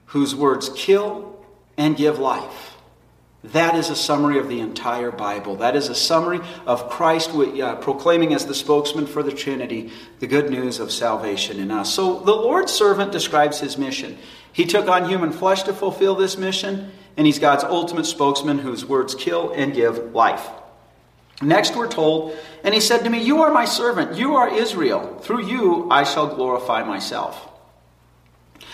whose 0.08 0.36
words 0.36 0.70
kill 0.76 1.38
and 1.78 1.96
give 1.96 2.18
life. 2.18 2.74
That 3.44 3.76
is 3.76 3.90
a 3.92 3.96
summary 3.96 4.40
of 4.40 4.50
the 4.50 4.60
entire 4.60 5.12
Bible. 5.12 5.58
That 5.58 5.76
is 5.76 5.90
a 5.90 5.96
summary 5.96 6.40
of 6.66 6.90
Christ 6.90 7.30
uh, 7.30 7.76
proclaiming 7.76 8.34
as 8.34 8.48
the 8.48 8.56
spokesman 8.56 9.06
for 9.06 9.22
the 9.22 9.32
Trinity 9.32 9.92
the 10.20 10.28
good 10.28 10.50
news 10.50 10.80
of 10.80 10.92
salvation 10.92 11.60
in 11.60 11.70
us. 11.70 11.94
So 11.94 12.20
the 12.20 12.34
Lord's 12.34 12.74
servant 12.74 13.12
describes 13.12 13.60
his 13.60 13.78
mission. 13.78 14.18
He 14.52 14.66
took 14.66 14.88
on 14.88 15.08
human 15.08 15.32
flesh 15.32 15.64
to 15.64 15.74
fulfill 15.74 16.16
this 16.16 16.36
mission, 16.36 16.92
and 17.18 17.26
he's 17.26 17.40
God's 17.40 17.64
ultimate 17.64 18.06
spokesman 18.06 18.60
whose 18.60 18.86
words 18.86 19.16
kill 19.16 19.52
and 19.52 19.74
give 19.74 20.14
life. 20.14 20.48
Next, 21.42 21.76
we're 21.76 21.88
told, 21.88 22.36
and 22.64 22.74
he 22.74 22.80
said 22.80 23.04
to 23.04 23.10
me, 23.10 23.24
You 23.24 23.44
are 23.44 23.52
my 23.52 23.66
servant, 23.66 24.18
you 24.18 24.36
are 24.36 24.50
Israel. 24.50 25.20
Through 25.20 25.48
you 25.48 25.90
I 25.92 26.04
shall 26.04 26.34
glorify 26.34 26.84
myself. 26.84 27.44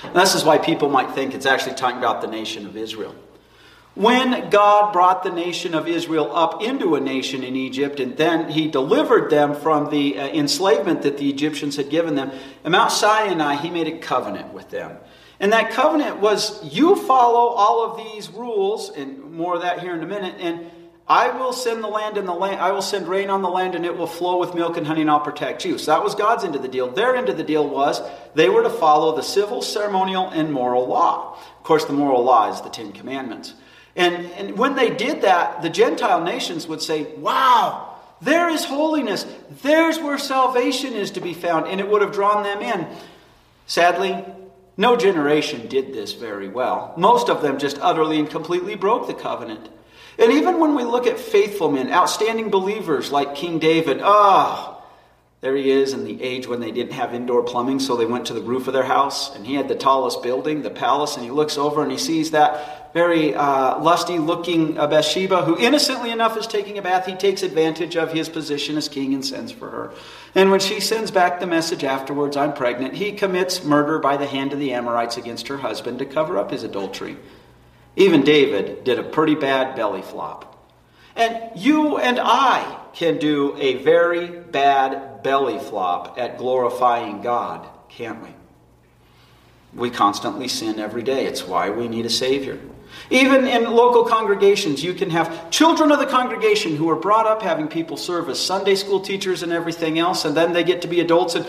And 0.03 0.15
this 0.15 0.35
is 0.35 0.43
why 0.43 0.57
people 0.57 0.89
might 0.89 1.11
think 1.11 1.33
it's 1.33 1.45
actually 1.45 1.75
talking 1.75 1.97
about 1.97 2.21
the 2.21 2.27
nation 2.27 2.65
of 2.65 2.77
Israel. 2.77 3.15
When 3.95 4.49
God 4.49 4.91
brought 4.91 5.23
the 5.23 5.29
nation 5.29 5.75
of 5.75 5.87
Israel 5.87 6.35
up 6.35 6.63
into 6.63 6.95
a 6.95 6.99
nation 6.99 7.43
in 7.43 7.55
Egypt, 7.55 7.99
and 7.99 8.17
then 8.17 8.49
he 8.49 8.67
delivered 8.67 9.29
them 9.29 9.53
from 9.53 9.91
the 9.91 10.17
uh, 10.17 10.27
enslavement 10.29 11.03
that 11.03 11.17
the 11.17 11.29
Egyptians 11.29 11.75
had 11.75 11.91
given 11.91 12.15
them, 12.15 12.31
at 12.65 12.71
Mount 12.71 12.91
Sinai, 12.91 13.55
he 13.55 13.69
made 13.69 13.87
a 13.87 13.99
covenant 13.99 14.51
with 14.51 14.71
them. 14.71 14.97
And 15.43 15.51
that 15.51 15.71
covenant 15.71 16.21
was 16.21 16.63
you 16.73 16.95
follow 16.95 17.49
all 17.49 17.83
of 17.83 17.97
these 17.97 18.29
rules, 18.29 18.89
and 18.89 19.33
more 19.33 19.55
of 19.55 19.63
that 19.63 19.81
here 19.81 19.93
in 19.93 20.01
a 20.01 20.07
minute, 20.07 20.35
and 20.39 20.71
I 21.05 21.37
will 21.37 21.51
send 21.51 21.83
the 21.83 21.89
land 21.89 22.15
and 22.15 22.25
the 22.25 22.33
land 22.33 22.61
I 22.61 22.71
will 22.71 22.81
send 22.81 23.09
rain 23.09 23.29
on 23.29 23.41
the 23.41 23.49
land 23.49 23.75
and 23.75 23.85
it 23.85 23.97
will 23.97 24.07
flow 24.07 24.39
with 24.39 24.55
milk 24.55 24.77
and 24.77 24.87
honey 24.87 25.01
and 25.01 25.11
I'll 25.11 25.19
protect 25.19 25.65
you. 25.65 25.77
So 25.77 25.91
that 25.91 26.01
was 26.01 26.15
God's 26.15 26.45
end 26.45 26.55
of 26.55 26.61
the 26.61 26.69
deal. 26.69 26.89
Their 26.89 27.17
end 27.17 27.27
of 27.27 27.35
the 27.35 27.43
deal 27.43 27.67
was 27.67 28.01
they 28.35 28.47
were 28.47 28.63
to 28.63 28.69
follow 28.69 29.17
the 29.17 29.21
civil, 29.21 29.61
ceremonial, 29.61 30.29
and 30.29 30.49
moral 30.49 30.87
law. 30.87 31.37
Of 31.57 31.63
course, 31.63 31.83
the 31.83 31.91
moral 31.91 32.23
law 32.23 32.49
is 32.49 32.61
the 32.61 32.69
Ten 32.69 32.93
Commandments. 32.93 33.53
And, 33.97 34.27
and 34.37 34.57
when 34.57 34.77
they 34.77 34.91
did 34.91 35.23
that, 35.23 35.61
the 35.61 35.69
Gentile 35.69 36.23
nations 36.23 36.69
would 36.69 36.81
say, 36.81 37.03
Wow, 37.17 37.99
there 38.21 38.47
is 38.47 38.63
holiness. 38.63 39.25
There's 39.61 39.99
where 39.99 40.17
salvation 40.17 40.93
is 40.93 41.11
to 41.11 41.19
be 41.19 41.33
found. 41.33 41.67
And 41.67 41.81
it 41.81 41.89
would 41.89 42.01
have 42.01 42.13
drawn 42.13 42.43
them 42.43 42.61
in. 42.61 42.87
Sadly, 43.67 44.23
no 44.77 44.95
generation 44.95 45.67
did 45.67 45.93
this 45.93 46.13
very 46.13 46.47
well. 46.47 46.93
Most 46.97 47.29
of 47.29 47.41
them 47.41 47.59
just 47.59 47.77
utterly 47.79 48.19
and 48.19 48.29
completely 48.29 48.75
broke 48.75 49.07
the 49.07 49.13
covenant. 49.13 49.69
And 50.17 50.31
even 50.31 50.59
when 50.59 50.75
we 50.75 50.83
look 50.83 51.07
at 51.07 51.19
faithful 51.19 51.71
men, 51.71 51.91
outstanding 51.91 52.49
believers 52.49 53.11
like 53.11 53.35
King 53.35 53.59
David, 53.59 53.99
ah, 54.03 54.69
oh, 54.69 54.83
there 55.41 55.55
he 55.55 55.69
is 55.69 55.93
in 55.93 56.05
the 56.05 56.21
age 56.23 56.47
when 56.47 56.59
they 56.59 56.71
didn't 56.71 56.93
have 56.93 57.13
indoor 57.13 57.43
plumbing, 57.43 57.79
so 57.79 57.95
they 57.95 58.05
went 58.05 58.27
to 58.27 58.33
the 58.33 58.41
roof 58.41 58.67
of 58.67 58.73
their 58.73 58.83
house, 58.83 59.35
and 59.35 59.45
he 59.45 59.55
had 59.55 59.67
the 59.67 59.75
tallest 59.75 60.23
building, 60.23 60.61
the 60.61 60.69
palace, 60.69 61.15
and 61.15 61.25
he 61.25 61.31
looks 61.31 61.57
over 61.57 61.83
and 61.83 61.91
he 61.91 61.97
sees 61.97 62.31
that 62.31 62.82
very 62.93 63.33
uh, 63.33 63.79
lusty 63.79 64.19
looking 64.19 64.77
uh, 64.77 64.85
Bathsheba, 64.85 65.43
who 65.43 65.57
innocently 65.57 66.11
enough 66.11 66.37
is 66.37 66.45
taking 66.45 66.77
a 66.77 66.81
bath. 66.81 67.07
He 67.07 67.15
takes 67.15 67.41
advantage 67.41 67.95
of 67.95 68.13
his 68.13 68.29
position 68.29 68.77
as 68.77 68.87
king 68.87 69.13
and 69.15 69.25
sends 69.25 69.51
for 69.51 69.69
her. 69.69 69.93
And 70.35 70.51
when 70.51 70.59
she 70.59 70.79
sends 70.79 71.09
back 71.09 71.39
the 71.39 71.47
message 71.47 71.83
afterwards, 71.83 72.37
I'm 72.37 72.53
pregnant, 72.53 72.93
he 72.93 73.11
commits 73.11 73.63
murder 73.63 73.97
by 73.97 74.17
the 74.17 74.27
hand 74.27 74.53
of 74.53 74.59
the 74.59 74.73
Amorites 74.73 75.17
against 75.17 75.47
her 75.47 75.57
husband 75.57 75.99
to 75.99 76.05
cover 76.05 76.37
up 76.37 76.51
his 76.51 76.63
adultery. 76.63 77.17
Even 77.95 78.23
David 78.23 78.83
did 78.83 78.99
a 78.99 79.03
pretty 79.03 79.35
bad 79.35 79.75
belly 79.75 80.01
flop. 80.01 80.49
And 81.15 81.51
you 81.55 81.97
and 81.97 82.19
I 82.19 82.79
can 82.93 83.17
do 83.17 83.55
a 83.57 83.75
very 83.83 84.27
bad 84.27 85.23
belly 85.23 85.59
flop 85.59 86.17
at 86.17 86.37
glorifying 86.37 87.21
God, 87.21 87.67
can't 87.89 88.21
we? 88.21 88.29
We 89.73 89.89
constantly 89.89 90.47
sin 90.47 90.79
every 90.79 91.01
day. 91.01 91.25
It's 91.25 91.47
why 91.47 91.71
we 91.71 91.87
need 91.87 92.05
a 92.05 92.09
Savior. 92.09 92.59
Even 93.09 93.47
in 93.47 93.71
local 93.71 94.05
congregations, 94.05 94.83
you 94.83 94.93
can 94.93 95.09
have 95.09 95.49
children 95.49 95.91
of 95.91 95.99
the 95.99 96.05
congregation 96.05 96.75
who 96.75 96.89
are 96.89 96.95
brought 96.95 97.25
up 97.25 97.41
having 97.41 97.67
people 97.67 97.97
serve 97.97 98.29
as 98.29 98.39
Sunday 98.39 98.75
school 98.75 98.99
teachers 98.99 99.43
and 99.43 99.51
everything 99.51 99.99
else, 99.99 100.25
and 100.25 100.35
then 100.35 100.53
they 100.53 100.63
get 100.63 100.81
to 100.81 100.87
be 100.87 100.99
adults 100.99 101.35
and 101.35 101.45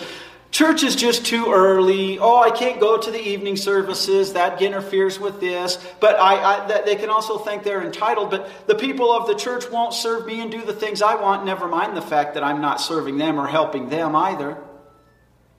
church 0.55 0.85
is 0.85 0.95
just 0.95 1.27
too 1.27 1.53
early. 1.53 2.19
Oh, 2.21 2.41
I 2.41 2.53
can't 2.53 2.79
go 2.79 2.97
to 2.97 3.11
the 3.11 3.21
evening 3.21 3.57
services. 3.57 4.35
That 4.35 4.63
interferes 4.63 5.19
with 5.19 5.41
this. 5.41 5.85
But 5.99 6.19
I, 6.19 6.65
I 6.65 6.83
they 6.83 6.95
can 6.95 7.11
also 7.11 7.39
think 7.39 7.65
they're 7.65 7.85
entitled. 7.85 8.31
But 8.31 8.69
the 8.69 8.77
people 8.77 9.13
of 9.13 9.27
the 9.27 9.35
church 9.35 9.69
won't 9.71 9.93
serve 9.93 10.27
me 10.27 10.41
and 10.41 10.51
do 10.51 10.65
the 10.65 10.73
things 10.73 11.03
I 11.03 11.17
want. 11.17 11.45
Never 11.45 11.67
mind 11.67 11.97
the 11.97 12.03
fact 12.03 12.35
that 12.35 12.45
I'm 12.45 12.61
not 12.61 12.81
serving 12.81 13.19
them 13.19 13.39
or 13.39 13.49
helping 13.49 13.89
them 13.89 14.15
either. 14.15 14.57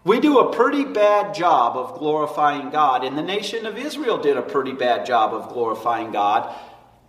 We 0.05 0.19
do 0.19 0.37
a 0.37 0.53
pretty 0.53 0.85
bad 0.85 1.33
job 1.33 1.75
of 1.75 1.97
glorifying 1.97 2.69
God, 2.69 3.03
and 3.03 3.17
the 3.17 3.23
nation 3.23 3.65
of 3.65 3.75
Israel 3.75 4.19
did 4.19 4.37
a 4.37 4.41
pretty 4.43 4.71
bad 4.71 5.07
job 5.07 5.33
of 5.33 5.51
glorifying 5.51 6.11
God. 6.11 6.55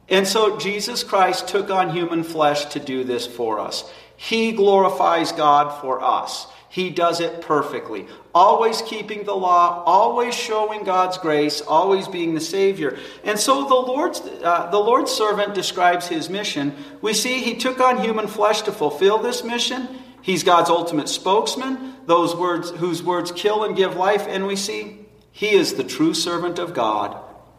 And 0.08 0.26
so 0.26 0.56
Jesus 0.58 1.04
Christ 1.04 1.46
took 1.46 1.70
on 1.70 1.90
human 1.90 2.24
flesh 2.24 2.64
to 2.66 2.80
do 2.80 3.04
this 3.04 3.26
for 3.26 3.60
us. 3.60 3.88
He 4.16 4.52
glorifies 4.52 5.30
God 5.32 5.78
for 5.82 6.02
us. 6.02 6.46
He 6.70 6.88
does 6.88 7.20
it 7.20 7.42
perfectly, 7.42 8.06
always 8.34 8.80
keeping 8.82 9.24
the 9.24 9.34
law, 9.36 9.82
always 9.84 10.34
showing 10.34 10.84
God's 10.84 11.18
grace, 11.18 11.60
always 11.60 12.08
being 12.08 12.34
the 12.34 12.40
Savior. 12.40 12.98
And 13.24 13.38
so 13.38 13.66
the 13.68 13.74
Lord's, 13.74 14.20
uh, 14.20 14.70
the 14.70 14.78
Lord's 14.78 15.10
servant 15.10 15.54
describes 15.54 16.08
his 16.08 16.30
mission. 16.30 16.74
We 17.02 17.12
see 17.12 17.40
he 17.40 17.56
took 17.56 17.78
on 17.80 18.02
human 18.02 18.26
flesh 18.26 18.62
to 18.62 18.72
fulfill 18.72 19.18
this 19.18 19.44
mission. 19.44 19.86
He's 20.26 20.42
God's 20.42 20.70
ultimate 20.70 21.08
spokesman, 21.08 21.94
those 22.06 22.34
words 22.34 22.70
whose 22.70 23.00
words 23.00 23.30
kill 23.30 23.62
and 23.62 23.76
give 23.76 23.94
life, 23.94 24.26
and 24.26 24.44
we 24.44 24.56
see 24.56 25.06
he 25.30 25.50
is 25.50 25.74
the 25.74 25.84
true 25.84 26.14
servant 26.14 26.58
of 26.58 26.74
God 26.74 27.16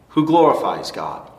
who 0.08 0.26
glorifies 0.26 0.90
God. 0.90 1.30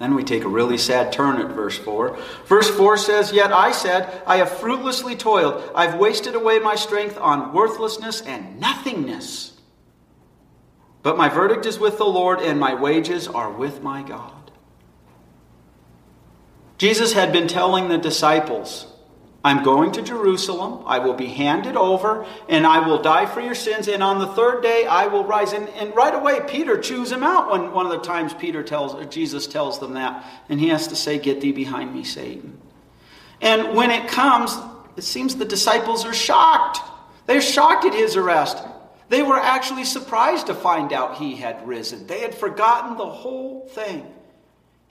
Then 0.00 0.16
we 0.16 0.24
take 0.24 0.42
a 0.42 0.48
really 0.48 0.76
sad 0.76 1.12
turn 1.12 1.40
at 1.40 1.52
verse 1.52 1.78
4. 1.78 2.18
Verse 2.46 2.68
4 2.68 2.96
says, 2.96 3.32
Yet 3.32 3.52
I 3.52 3.70
said, 3.70 4.24
I 4.26 4.38
have 4.38 4.50
fruitlessly 4.50 5.14
toiled. 5.14 5.70
I've 5.72 6.00
wasted 6.00 6.34
away 6.34 6.58
my 6.58 6.74
strength 6.74 7.16
on 7.16 7.52
worthlessness 7.52 8.22
and 8.22 8.58
nothingness. 8.58 9.52
But 11.04 11.16
my 11.16 11.28
verdict 11.28 11.64
is 11.64 11.78
with 11.78 11.98
the 11.98 12.06
Lord, 12.06 12.40
and 12.40 12.58
my 12.58 12.74
wages 12.74 13.28
are 13.28 13.52
with 13.52 13.84
my 13.84 14.02
God. 14.02 14.50
Jesus 16.76 17.12
had 17.12 17.32
been 17.32 17.46
telling 17.46 17.88
the 17.88 17.98
disciples, 17.98 18.91
I'm 19.44 19.64
going 19.64 19.90
to 19.92 20.02
Jerusalem. 20.02 20.84
I 20.86 21.00
will 21.00 21.14
be 21.14 21.26
handed 21.26 21.76
over, 21.76 22.26
and 22.48 22.64
I 22.64 22.86
will 22.86 23.02
die 23.02 23.26
for 23.26 23.40
your 23.40 23.56
sins. 23.56 23.88
And 23.88 24.02
on 24.02 24.20
the 24.20 24.28
third 24.28 24.62
day, 24.62 24.86
I 24.86 25.06
will 25.06 25.24
rise. 25.24 25.52
And, 25.52 25.68
and 25.70 25.94
right 25.96 26.14
away, 26.14 26.40
Peter 26.46 26.78
chews 26.78 27.10
him 27.10 27.24
out. 27.24 27.50
When 27.50 27.72
one 27.72 27.86
of 27.86 27.92
the 27.92 27.98
times 27.98 28.32
Peter 28.34 28.62
tells 28.62 29.04
Jesus 29.12 29.48
tells 29.48 29.80
them 29.80 29.94
that, 29.94 30.24
and 30.48 30.60
he 30.60 30.68
has 30.68 30.86
to 30.88 30.96
say, 30.96 31.18
"Get 31.18 31.40
thee 31.40 31.52
behind 31.52 31.92
me, 31.92 32.04
Satan." 32.04 32.60
And 33.40 33.74
when 33.74 33.90
it 33.90 34.06
comes, 34.06 34.56
it 34.96 35.02
seems 35.02 35.34
the 35.34 35.44
disciples 35.44 36.04
are 36.04 36.14
shocked. 36.14 36.78
They're 37.26 37.40
shocked 37.40 37.84
at 37.84 37.94
his 37.94 38.16
arrest. 38.16 38.58
They 39.08 39.22
were 39.22 39.38
actually 39.38 39.84
surprised 39.84 40.46
to 40.46 40.54
find 40.54 40.92
out 40.92 41.16
he 41.16 41.36
had 41.36 41.66
risen. 41.66 42.06
They 42.06 42.20
had 42.20 42.34
forgotten 42.34 42.96
the 42.96 43.06
whole 43.06 43.68
thing. 43.68 44.06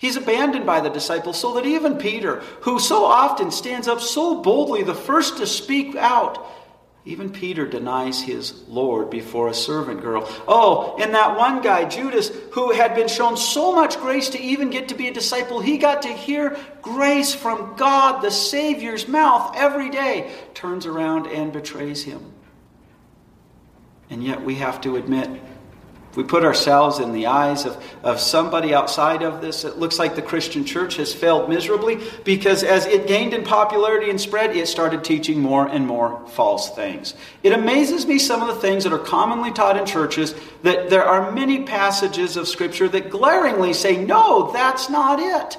He's 0.02 0.16
abandoned 0.16 0.66
by 0.66 0.82
the 0.82 0.90
disciples 0.90 1.40
so 1.40 1.54
that 1.54 1.66
even 1.68 2.00
Peter, 2.00 2.38
who 2.62 2.80
so 2.80 3.06
often 3.06 3.52
stands 3.52 3.88
up 3.88 4.02
so 4.02 4.42
boldly, 4.42 4.82
the 4.82 4.96
first 4.96 5.38
to 5.38 5.46
speak 5.46 5.96
out, 5.96 6.44
even 7.06 7.32
Peter 7.32 7.68
denies 7.68 8.20
his 8.20 8.68
Lord 8.68 9.12
before 9.12 9.48
a 9.48 9.54
servant 9.54 10.02
girl. 10.02 10.28
Oh, 10.48 10.98
and 11.00 11.14
that 11.14 11.38
one 11.38 11.62
guy, 11.62 11.86
Judas, 11.86 12.32
who 12.54 12.72
had 12.72 12.96
been 12.96 13.10
shown 13.10 13.38
so 13.38 13.76
much 13.76 14.00
grace 14.00 14.30
to 14.30 14.42
even 14.42 14.72
get 14.72 14.88
to 14.88 14.96
be 14.96 15.08
a 15.08 15.14
disciple, 15.14 15.60
he 15.60 15.78
got 15.78 16.02
to 16.02 16.10
hear 16.10 16.58
grace 16.82 17.36
from 17.36 17.76
God, 17.76 18.24
the 18.24 18.32
Savior's 18.32 19.08
mouth, 19.08 19.56
every 19.56 19.92
day, 19.92 20.34
turns 20.56 20.88
around 20.88 21.28
and 21.28 21.54
betrays 21.54 22.02
him. 22.02 22.34
And 24.10 24.24
yet 24.24 24.44
we 24.44 24.56
have 24.56 24.82
to 24.82 24.96
admit, 24.96 25.30
if 26.12 26.18
we 26.18 26.26
put 26.26 26.44
ourselves 26.44 27.00
in 27.00 27.14
the 27.14 27.28
eyes 27.28 27.64
of, 27.64 27.82
of 28.04 28.20
somebody 28.20 28.74
outside 28.74 29.24
of 29.24 29.40
this, 29.40 29.64
it 29.64 29.78
looks 29.78 29.98
like 29.98 30.14
the 30.14 30.22
Christian 30.22 30.66
church 30.66 30.98
has 30.98 31.14
failed 31.14 31.50
miserably 31.50 32.00
because 32.26 32.66
as 32.66 32.86
it 32.86 33.08
gained 33.08 33.34
in 33.34 33.46
popularity 33.46 34.10
and 34.10 34.20
spread, 34.20 34.54
it 34.54 34.68
started 34.68 35.06
teaching 35.06 35.40
more 35.40 35.70
and 35.70 35.88
more 35.88 36.28
false 36.32 36.76
things. 36.76 37.14
It 37.44 37.54
amazes 37.54 38.06
me 38.06 38.20
some 38.20 38.42
of 38.42 38.54
the 38.54 38.60
things 38.60 38.84
that 38.84 38.92
are 38.92 39.00
commonly 39.00 39.54
taught 39.54 39.78
in 39.78 39.86
churches 39.86 40.36
that 40.64 40.90
there 40.90 41.06
are 41.06 41.32
many 41.32 41.64
passages 41.64 42.36
of 42.36 42.46
Scripture 42.46 42.90
that 42.90 43.10
glaringly 43.10 43.72
say, 43.72 43.96
no, 43.96 44.52
that's 44.52 44.90
not 44.90 45.18
it. 45.22 45.58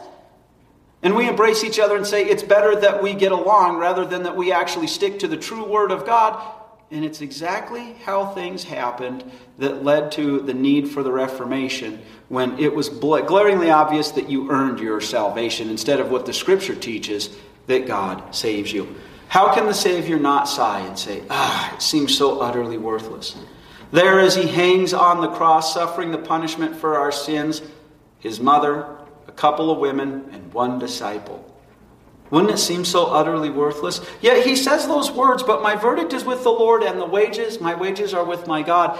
And 1.03 1.17
we 1.17 1.27
embrace 1.27 1.65
each 1.65 1.79
other 1.79 1.97
and 1.97 2.07
say 2.07 2.27
it's 2.27 2.43
better 2.43 2.79
that 2.79 3.03
we 3.03 3.15
get 3.15 3.33
along 3.33 3.79
rather 3.79 4.05
than 4.05 4.25
that 4.25 4.37
we 4.37 4.53
actually 4.53 4.87
stick 4.87 5.21
to 5.21 5.29
the 5.29 5.39
true 5.39 5.65
Word 5.65 5.93
of 5.93 6.05
God 6.05 6.62
and 6.93 7.07
it's 7.07 7.23
exactly 7.23 7.95
how 8.05 8.27
things 8.27 8.65
happened 8.65 9.25
that 9.59 9.83
led 9.83 10.13
to 10.13 10.41
the 10.41 10.53
need 10.53 10.89
for 10.89 11.03
the 11.03 11.11
Reformation 11.11 12.01
when 12.29 12.59
it 12.59 12.75
was 12.75 12.91
glaringly 12.91 13.71
obvious 13.71 14.11
that 14.11 14.29
you 14.29 14.51
earned 14.51 14.79
your 14.79 15.01
salvation 15.01 15.71
instead 15.71 16.01
of 16.01 16.11
what 16.11 16.27
the 16.27 16.33
Scripture 16.35 16.75
teaches 16.75 17.31
that 17.67 17.87
God 17.87 18.35
saves 18.35 18.73
you. 18.73 18.95
How 19.29 19.55
can 19.55 19.65
the 19.67 19.75
Savior 19.75 20.19
not 20.19 20.49
sigh 20.49 20.81
and 20.81 20.99
say, 20.99 21.23
Ah, 21.31 21.75
it 21.75 21.81
seems 21.81 22.17
so 22.17 22.41
utterly 22.41 22.77
worthless? 22.77 23.37
There, 23.91 24.21
as 24.21 24.35
he 24.35 24.47
hangs 24.47 24.93
on 24.93 25.23
the 25.23 25.31
cross, 25.31 25.73
suffering 25.73 26.11
the 26.11 26.19
punishment 26.19 26.77
for 26.77 26.99
our 26.99 27.13
sins, 27.13 27.63
his 28.19 28.39
mother, 28.41 28.99
a 29.27 29.33
couple 29.33 29.71
of 29.71 29.79
women, 29.79 30.29
and 30.33 30.53
one 30.53 30.79
disciple. 30.79 31.52
Wouldn't 32.33 32.51
it 32.51 32.59
seem 32.59 32.87
so 32.87 33.09
utterly 33.09 33.51
worthless? 33.51 34.01
Yet 34.23 34.47
he 34.47 34.57
says 34.57 34.87
those 34.87 35.11
words, 35.11 35.43
but 35.43 35.63
my 35.63 35.77
verdict 35.77 36.15
is 36.15 36.25
with 36.25 36.43
the 36.45 36.51
Lord, 36.51 36.83
and 36.83 36.99
the 36.99 37.05
wages, 37.05 37.61
my 37.61 37.75
wages 37.75 38.15
are 38.15 38.25
with 38.25 38.47
my 38.47 38.63
God. 38.63 38.99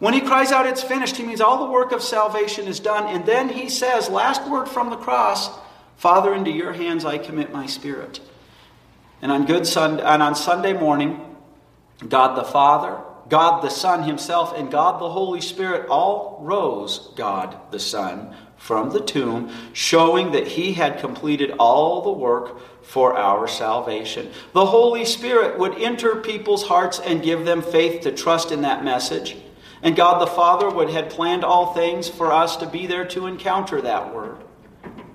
When 0.00 0.12
he 0.12 0.20
cries 0.20 0.52
out, 0.52 0.66
it's 0.66 0.82
finished, 0.82 1.16
he 1.16 1.22
means 1.22 1.40
all 1.40 1.64
the 1.64 1.72
work 1.72 1.92
of 1.92 2.02
salvation 2.02 2.66
is 2.66 2.80
done. 2.80 3.06
And 3.06 3.24
then 3.24 3.48
he 3.48 3.70
says, 3.70 4.10
last 4.10 4.46
word 4.50 4.68
from 4.68 4.90
the 4.90 4.98
cross, 4.98 5.48
Father, 5.96 6.34
into 6.34 6.50
your 6.50 6.74
hands 6.74 7.06
I 7.06 7.16
commit 7.16 7.54
my 7.54 7.64
spirit. 7.64 8.20
And 9.22 9.32
on 9.32 9.46
good 9.46 9.66
Sun- 9.66 10.00
and 10.00 10.22
on 10.22 10.34
Sunday 10.34 10.74
morning, 10.74 11.38
God 12.06 12.36
the 12.36 12.44
Father, 12.44 13.00
God 13.34 13.64
the 13.64 13.68
Son 13.68 14.04
himself, 14.04 14.56
and 14.56 14.70
God 14.70 15.00
the 15.00 15.10
Holy 15.10 15.40
Spirit 15.40 15.88
all 15.88 16.38
rose 16.40 17.10
God 17.16 17.56
the 17.72 17.80
Son 17.80 18.32
from 18.56 18.90
the 18.90 19.00
tomb, 19.00 19.50
showing 19.72 20.30
that 20.30 20.46
he 20.46 20.74
had 20.74 21.00
completed 21.00 21.50
all 21.58 22.02
the 22.02 22.12
work 22.12 22.84
for 22.84 23.18
our 23.18 23.48
salvation. 23.48 24.30
The 24.52 24.66
Holy 24.66 25.04
Spirit 25.04 25.58
would 25.58 25.76
enter 25.82 26.14
people's 26.14 26.62
hearts 26.68 27.00
and 27.00 27.24
give 27.24 27.44
them 27.44 27.60
faith 27.60 28.02
to 28.02 28.12
trust 28.12 28.52
in 28.52 28.62
that 28.62 28.84
message. 28.84 29.36
And 29.82 29.96
God 29.96 30.22
the 30.22 30.30
Father 30.30 30.70
would 30.70 30.90
had 30.90 31.10
planned 31.10 31.42
all 31.42 31.74
things 31.74 32.08
for 32.08 32.30
us 32.30 32.54
to 32.58 32.68
be 32.68 32.86
there 32.86 33.04
to 33.06 33.26
encounter 33.26 33.80
that 33.80 34.14
word. 34.14 34.43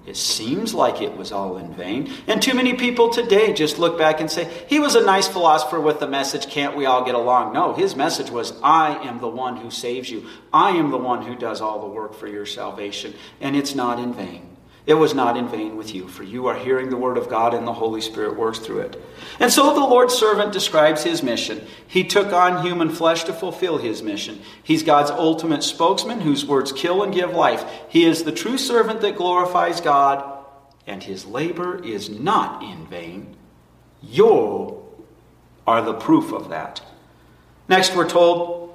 It 0.09 0.17
seems 0.17 0.73
like 0.73 1.03
it 1.03 1.15
was 1.15 1.31
all 1.31 1.57
in 1.57 1.71
vain. 1.75 2.11
And 2.25 2.41
too 2.41 2.55
many 2.55 2.73
people 2.73 3.11
today 3.11 3.53
just 3.53 3.77
look 3.77 3.95
back 3.95 4.19
and 4.19 4.29
say, 4.29 4.49
he 4.67 4.79
was 4.79 4.95
a 4.95 5.05
nice 5.05 5.27
philosopher 5.27 5.79
with 5.79 5.99
the 5.99 6.07
message, 6.07 6.49
can't 6.49 6.75
we 6.75 6.87
all 6.87 7.05
get 7.05 7.13
along? 7.13 7.53
No, 7.53 7.73
his 7.73 7.95
message 7.95 8.31
was, 8.31 8.59
I 8.63 9.07
am 9.07 9.19
the 9.19 9.27
one 9.27 9.57
who 9.57 9.69
saves 9.69 10.09
you. 10.09 10.27
I 10.51 10.71
am 10.71 10.89
the 10.89 10.97
one 10.97 11.21
who 11.21 11.35
does 11.35 11.61
all 11.61 11.79
the 11.79 11.93
work 11.93 12.15
for 12.15 12.27
your 12.27 12.47
salvation. 12.47 13.13
And 13.39 13.55
it's 13.55 13.75
not 13.75 13.99
in 13.99 14.13
vain. 14.13 14.48
It 14.89 14.97
was 14.97 15.13
not 15.13 15.37
in 15.37 15.47
vain 15.47 15.77
with 15.77 15.93
you, 15.93 16.07
for 16.07 16.23
you 16.23 16.47
are 16.47 16.55
hearing 16.55 16.89
the 16.89 16.97
word 16.97 17.19
of 17.19 17.29
God 17.29 17.53
and 17.53 17.67
the 17.67 17.73
Holy 17.73 18.01
Spirit 18.01 18.35
works 18.35 18.57
through 18.57 18.79
it. 18.79 18.99
And 19.39 19.51
so 19.51 19.75
the 19.75 19.81
Lord's 19.81 20.15
servant 20.15 20.51
describes 20.51 21.03
his 21.03 21.21
mission. 21.21 21.61
He 21.87 22.03
took 22.03 22.33
on 22.33 22.65
human 22.65 22.89
flesh 22.89 23.23
to 23.25 23.33
fulfill 23.33 23.77
his 23.77 24.01
mission. 24.01 24.41
He's 24.63 24.81
God's 24.81 25.11
ultimate 25.11 25.61
spokesman 25.61 26.21
whose 26.21 26.43
words 26.43 26.71
kill 26.71 27.03
and 27.03 27.13
give 27.13 27.33
life. 27.33 27.63
He 27.89 28.03
is 28.03 28.23
the 28.23 28.31
true 28.31 28.57
servant 28.57 29.01
that 29.01 29.15
glorifies 29.15 29.79
God, 29.79 30.43
and 30.87 31.03
his 31.03 31.23
labor 31.23 31.83
is 31.83 32.09
not 32.09 32.63
in 32.63 32.87
vain. 32.87 33.35
You 34.01 34.83
are 35.67 35.83
the 35.83 35.93
proof 35.93 36.33
of 36.33 36.49
that. 36.49 36.81
Next, 37.67 37.95
we're 37.95 38.09
told 38.09 38.68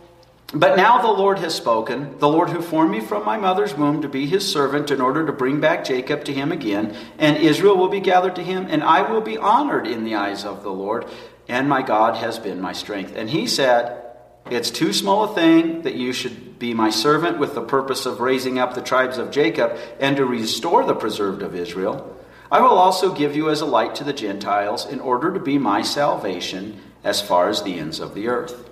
but 0.54 0.76
now 0.76 1.02
the 1.02 1.08
Lord 1.08 1.40
has 1.40 1.52
spoken, 1.52 2.16
the 2.18 2.28
Lord 2.28 2.50
who 2.50 2.62
formed 2.62 2.92
me 2.92 3.00
from 3.00 3.24
my 3.24 3.36
mother's 3.36 3.74
womb 3.74 4.02
to 4.02 4.08
be 4.08 4.26
his 4.26 4.50
servant 4.50 4.92
in 4.92 5.00
order 5.00 5.26
to 5.26 5.32
bring 5.32 5.60
back 5.60 5.84
Jacob 5.84 6.24
to 6.24 6.32
him 6.32 6.52
again, 6.52 6.96
and 7.18 7.36
Israel 7.36 7.76
will 7.76 7.88
be 7.88 8.00
gathered 8.00 8.36
to 8.36 8.44
him, 8.44 8.66
and 8.70 8.84
I 8.84 9.02
will 9.02 9.20
be 9.20 9.36
honored 9.36 9.86
in 9.88 10.04
the 10.04 10.14
eyes 10.14 10.44
of 10.44 10.62
the 10.62 10.72
Lord, 10.72 11.06
and 11.48 11.68
my 11.68 11.82
God 11.82 12.16
has 12.16 12.38
been 12.38 12.60
my 12.60 12.72
strength. 12.72 13.14
And 13.16 13.28
he 13.28 13.48
said, 13.48 14.00
It's 14.48 14.70
too 14.70 14.92
small 14.92 15.24
a 15.24 15.34
thing 15.34 15.82
that 15.82 15.96
you 15.96 16.12
should 16.12 16.58
be 16.60 16.72
my 16.72 16.90
servant 16.90 17.38
with 17.38 17.54
the 17.54 17.60
purpose 17.60 18.06
of 18.06 18.20
raising 18.20 18.60
up 18.60 18.74
the 18.74 18.80
tribes 18.80 19.18
of 19.18 19.32
Jacob 19.32 19.76
and 19.98 20.16
to 20.16 20.24
restore 20.24 20.84
the 20.84 20.94
preserved 20.94 21.42
of 21.42 21.56
Israel. 21.56 22.16
I 22.50 22.60
will 22.60 22.78
also 22.78 23.12
give 23.12 23.34
you 23.34 23.50
as 23.50 23.60
a 23.60 23.66
light 23.66 23.96
to 23.96 24.04
the 24.04 24.12
Gentiles 24.12 24.86
in 24.86 25.00
order 25.00 25.34
to 25.34 25.40
be 25.40 25.58
my 25.58 25.82
salvation 25.82 26.80
as 27.02 27.20
far 27.20 27.48
as 27.48 27.62
the 27.62 27.78
ends 27.78 27.98
of 27.98 28.14
the 28.14 28.28
earth. 28.28 28.70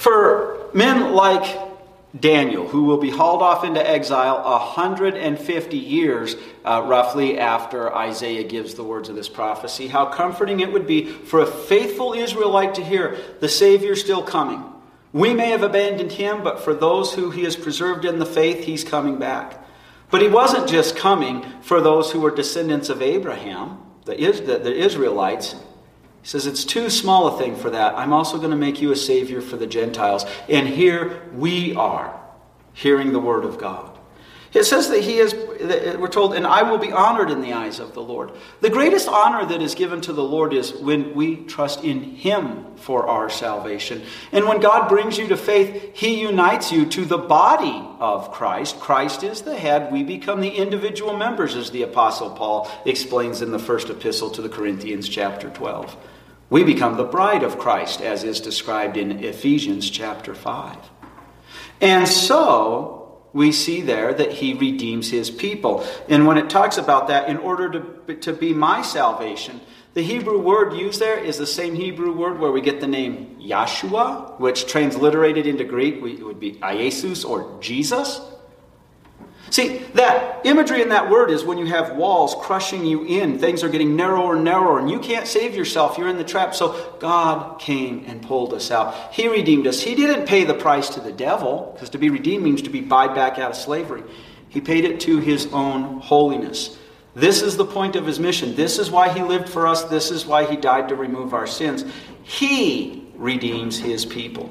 For 0.00 0.70
men 0.72 1.12
like 1.12 1.58
Daniel, 2.18 2.66
who 2.66 2.84
will 2.84 2.96
be 2.96 3.10
hauled 3.10 3.42
off 3.42 3.64
into 3.64 3.86
exile 3.86 4.42
150 4.42 5.76
years 5.76 6.36
uh, 6.64 6.82
roughly 6.86 7.38
after 7.38 7.94
Isaiah 7.94 8.44
gives 8.44 8.72
the 8.72 8.82
words 8.82 9.10
of 9.10 9.14
this 9.14 9.28
prophecy, 9.28 9.88
how 9.88 10.06
comforting 10.06 10.60
it 10.60 10.72
would 10.72 10.86
be 10.86 11.04
for 11.04 11.40
a 11.40 11.46
faithful 11.46 12.14
Israelite 12.14 12.76
to 12.76 12.82
hear 12.82 13.18
the 13.40 13.48
Savior 13.50 13.94
still 13.94 14.22
coming. 14.22 14.64
We 15.12 15.34
may 15.34 15.50
have 15.50 15.62
abandoned 15.62 16.12
him, 16.12 16.42
but 16.42 16.60
for 16.60 16.72
those 16.72 17.12
who 17.12 17.30
he 17.30 17.44
has 17.44 17.54
preserved 17.54 18.06
in 18.06 18.18
the 18.18 18.24
faith, 18.24 18.64
he's 18.64 18.84
coming 18.84 19.18
back. 19.18 19.62
But 20.10 20.22
he 20.22 20.28
wasn't 20.28 20.66
just 20.66 20.96
coming 20.96 21.44
for 21.60 21.82
those 21.82 22.10
who 22.10 22.20
were 22.22 22.34
descendants 22.34 22.88
of 22.88 23.02
Abraham, 23.02 23.78
the, 24.06 24.14
the 24.14 24.74
Israelites. 24.74 25.56
He 26.22 26.28
says, 26.28 26.46
It's 26.46 26.64
too 26.64 26.90
small 26.90 27.28
a 27.28 27.38
thing 27.38 27.56
for 27.56 27.70
that. 27.70 27.94
I'm 27.96 28.12
also 28.12 28.38
going 28.38 28.50
to 28.50 28.56
make 28.56 28.80
you 28.80 28.92
a 28.92 28.96
Savior 28.96 29.40
for 29.40 29.56
the 29.56 29.66
Gentiles. 29.66 30.24
And 30.48 30.68
here 30.68 31.22
we 31.34 31.74
are, 31.74 32.20
hearing 32.72 33.12
the 33.12 33.20
Word 33.20 33.44
of 33.44 33.58
God. 33.58 33.90
It 34.52 34.64
says 34.64 34.88
that 34.88 35.04
he 35.04 35.18
is, 35.18 35.32
we're 35.32 36.08
told, 36.08 36.34
and 36.34 36.44
I 36.44 36.68
will 36.68 36.78
be 36.78 36.90
honored 36.90 37.30
in 37.30 37.40
the 37.40 37.52
eyes 37.52 37.78
of 37.78 37.94
the 37.94 38.02
Lord. 38.02 38.32
The 38.60 38.70
greatest 38.70 39.06
honor 39.06 39.46
that 39.46 39.62
is 39.62 39.76
given 39.76 40.00
to 40.02 40.12
the 40.12 40.24
Lord 40.24 40.52
is 40.52 40.72
when 40.74 41.14
we 41.14 41.36
trust 41.36 41.84
in 41.84 42.02
him 42.02 42.74
for 42.74 43.06
our 43.06 43.30
salvation. 43.30 44.02
And 44.32 44.48
when 44.48 44.60
God 44.60 44.88
brings 44.88 45.18
you 45.18 45.28
to 45.28 45.36
faith, 45.36 45.94
he 45.94 46.20
unites 46.20 46.72
you 46.72 46.84
to 46.86 47.04
the 47.04 47.18
body 47.18 47.80
of 48.00 48.32
Christ. 48.32 48.80
Christ 48.80 49.22
is 49.22 49.42
the 49.42 49.56
head. 49.56 49.92
We 49.92 50.02
become 50.02 50.40
the 50.40 50.50
individual 50.50 51.16
members, 51.16 51.54
as 51.54 51.70
the 51.70 51.82
Apostle 51.82 52.30
Paul 52.30 52.68
explains 52.84 53.42
in 53.42 53.52
the 53.52 53.58
first 53.60 53.88
epistle 53.88 54.30
to 54.30 54.42
the 54.42 54.48
Corinthians, 54.48 55.08
chapter 55.08 55.48
12. 55.50 55.96
We 56.50 56.64
become 56.64 56.96
the 56.96 57.04
bride 57.04 57.44
of 57.44 57.58
Christ, 57.58 58.02
as 58.02 58.24
is 58.24 58.40
described 58.40 58.96
in 58.96 59.24
Ephesians 59.24 59.88
chapter 59.88 60.34
5. 60.34 60.76
And 61.80 62.06
so, 62.06 63.00
we 63.32 63.52
see 63.52 63.80
there 63.80 64.12
that 64.12 64.32
he 64.32 64.54
redeems 64.54 65.10
his 65.10 65.30
people. 65.30 65.86
And 66.08 66.26
when 66.26 66.36
it 66.36 66.50
talks 66.50 66.76
about 66.76 67.08
that, 67.08 67.28
in 67.28 67.36
order 67.36 67.70
to, 68.06 68.16
to 68.16 68.32
be 68.32 68.52
my 68.52 68.82
salvation, 68.82 69.60
the 69.94 70.02
Hebrew 70.02 70.40
word 70.40 70.74
used 70.74 71.00
there 71.00 71.18
is 71.18 71.38
the 71.38 71.46
same 71.46 71.74
Hebrew 71.74 72.12
word 72.12 72.38
where 72.38 72.52
we 72.52 72.60
get 72.60 72.80
the 72.80 72.86
name 72.86 73.36
Yahshua, 73.40 74.38
which 74.38 74.66
transliterated 74.66 75.46
into 75.46 75.64
Greek 75.64 76.02
would 76.02 76.40
be 76.40 76.52
Iesus 76.54 77.28
or 77.28 77.60
Jesus. 77.60 78.20
See, 79.50 79.78
that 79.94 80.46
imagery 80.46 80.80
in 80.80 80.90
that 80.90 81.10
word 81.10 81.30
is 81.30 81.42
when 81.42 81.58
you 81.58 81.66
have 81.66 81.96
walls 81.96 82.36
crushing 82.40 82.86
you 82.86 83.04
in, 83.04 83.38
things 83.38 83.64
are 83.64 83.68
getting 83.68 83.96
narrower 83.96 84.36
and 84.36 84.44
narrower, 84.44 84.78
and 84.78 84.88
you 84.88 85.00
can't 85.00 85.26
save 85.26 85.56
yourself. 85.56 85.98
You're 85.98 86.08
in 86.08 86.18
the 86.18 86.24
trap. 86.24 86.54
So 86.54 86.96
God 87.00 87.58
came 87.60 88.04
and 88.06 88.22
pulled 88.22 88.54
us 88.54 88.70
out. 88.70 89.12
He 89.12 89.26
redeemed 89.26 89.66
us. 89.66 89.80
He 89.80 89.96
didn't 89.96 90.26
pay 90.26 90.44
the 90.44 90.54
price 90.54 90.90
to 90.90 91.00
the 91.00 91.10
devil, 91.10 91.72
because 91.74 91.90
to 91.90 91.98
be 91.98 92.10
redeemed 92.10 92.44
means 92.44 92.62
to 92.62 92.70
be 92.70 92.80
buyed 92.80 93.14
back 93.14 93.38
out 93.38 93.50
of 93.50 93.56
slavery. 93.56 94.04
He 94.48 94.60
paid 94.60 94.84
it 94.84 95.00
to 95.00 95.18
his 95.18 95.52
own 95.52 96.00
holiness. 96.00 96.78
This 97.14 97.42
is 97.42 97.56
the 97.56 97.64
point 97.64 97.96
of 97.96 98.06
his 98.06 98.20
mission. 98.20 98.54
This 98.54 98.78
is 98.78 98.88
why 98.88 99.12
he 99.12 99.22
lived 99.22 99.48
for 99.48 99.66
us. 99.66 99.82
This 99.84 100.12
is 100.12 100.26
why 100.26 100.44
he 100.44 100.56
died 100.56 100.88
to 100.90 100.94
remove 100.94 101.34
our 101.34 101.48
sins. 101.48 101.84
He 102.22 103.08
redeems 103.16 103.78
his 103.78 104.06
people. 104.06 104.48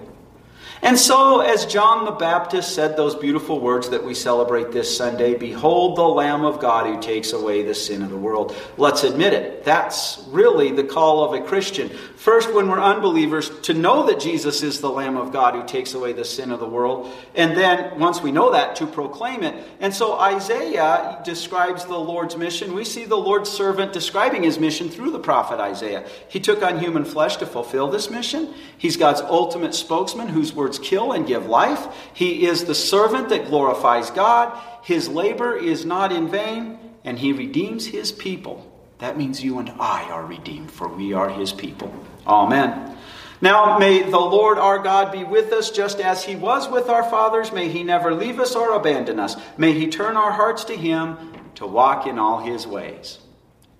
And 0.81 0.97
so, 0.97 1.41
as 1.41 1.65
John 1.65 2.05
the 2.05 2.11
Baptist 2.11 2.73
said 2.73 2.95
those 2.95 3.13
beautiful 3.13 3.59
words 3.59 3.89
that 3.89 4.03
we 4.03 4.13
celebrate 4.13 4.71
this 4.71 4.95
Sunday 4.95 5.35
Behold 5.35 5.97
the 5.97 6.03
Lamb 6.03 6.45
of 6.45 6.61
God 6.61 6.85
who 6.85 7.01
takes 7.01 7.33
away 7.33 7.63
the 7.63 7.75
sin 7.75 8.01
of 8.01 8.09
the 8.09 8.17
world. 8.17 8.55
Let's 8.77 9.03
admit 9.03 9.33
it. 9.33 9.65
That's 9.65 10.23
really 10.29 10.71
the 10.71 10.85
call 10.85 11.25
of 11.25 11.33
a 11.33 11.45
Christian. 11.45 11.89
First, 12.15 12.53
when 12.53 12.69
we're 12.69 12.81
unbelievers, 12.81 13.49
to 13.61 13.73
know 13.73 14.05
that 14.07 14.21
Jesus 14.21 14.63
is 14.63 14.79
the 14.79 14.89
Lamb 14.89 15.17
of 15.17 15.33
God 15.33 15.53
who 15.53 15.67
takes 15.67 15.93
away 15.93 16.13
the 16.13 16.23
sin 16.23 16.49
of 16.51 16.61
the 16.61 16.67
world. 16.67 17.13
And 17.35 17.57
then, 17.57 17.99
once 17.99 18.21
we 18.21 18.31
know 18.31 18.51
that, 18.51 18.77
to 18.77 18.87
proclaim 18.87 19.43
it. 19.43 19.67
And 19.81 19.93
so, 19.93 20.17
Isaiah 20.17 21.21
describes 21.25 21.85
the 21.85 21.99
Lord's 21.99 22.37
mission. 22.37 22.73
We 22.73 22.85
see 22.85 23.03
the 23.03 23.17
Lord's 23.17 23.49
servant 23.49 23.91
describing 23.91 24.43
his 24.43 24.59
mission 24.59 24.89
through 24.89 25.11
the 25.11 25.19
prophet 25.19 25.59
Isaiah. 25.59 26.07
He 26.29 26.39
took 26.39 26.63
on 26.63 26.79
human 26.79 27.03
flesh 27.03 27.35
to 27.37 27.45
fulfill 27.45 27.89
this 27.89 28.09
mission. 28.09 28.53
He's 28.77 28.95
God's 28.95 29.21
ultimate 29.21 29.75
spokesman 29.75 30.29
whose 30.29 30.53
word 30.53 30.68
words 30.69 30.77
kill 30.79 31.13
and 31.13 31.25
give 31.25 31.47
life. 31.47 31.87
He 32.13 32.45
is 32.45 32.65
the 32.65 32.75
servant 32.75 33.29
that 33.29 33.47
glorifies 33.47 34.11
God. 34.11 34.55
His 34.83 35.09
labor 35.09 35.55
is 35.55 35.83
not 35.83 36.11
in 36.11 36.29
vain, 36.29 36.77
and 37.03 37.17
he 37.17 37.33
redeems 37.33 37.87
his 37.87 38.11
people. 38.11 38.65
That 38.99 39.17
means 39.17 39.43
you 39.43 39.57
and 39.57 39.71
I 39.79 40.03
are 40.11 40.25
redeemed, 40.25 40.69
for 40.69 40.87
we 40.87 41.13
are 41.13 41.29
his 41.29 41.51
people. 41.53 41.91
Amen. 42.27 42.95
Now, 43.41 43.79
may 43.79 44.03
the 44.03 44.19
Lord 44.19 44.59
our 44.59 44.77
God 44.77 45.11
be 45.11 45.23
with 45.23 45.51
us 45.53 45.71
just 45.71 45.99
as 45.99 46.23
he 46.23 46.35
was 46.35 46.69
with 46.69 46.87
our 46.89 47.03
fathers. 47.09 47.51
May 47.51 47.69
he 47.69 47.83
never 47.83 48.13
leave 48.13 48.39
us 48.39 48.55
or 48.55 48.73
abandon 48.73 49.19
us. 49.19 49.37
May 49.57 49.73
he 49.73 49.87
turn 49.87 50.17
our 50.17 50.31
hearts 50.31 50.65
to 50.65 50.75
him 50.75 51.17
to 51.55 51.65
walk 51.65 52.05
in 52.05 52.19
all 52.19 52.41
his 52.41 52.67
ways. 52.67 53.17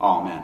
Amen. 0.02 0.44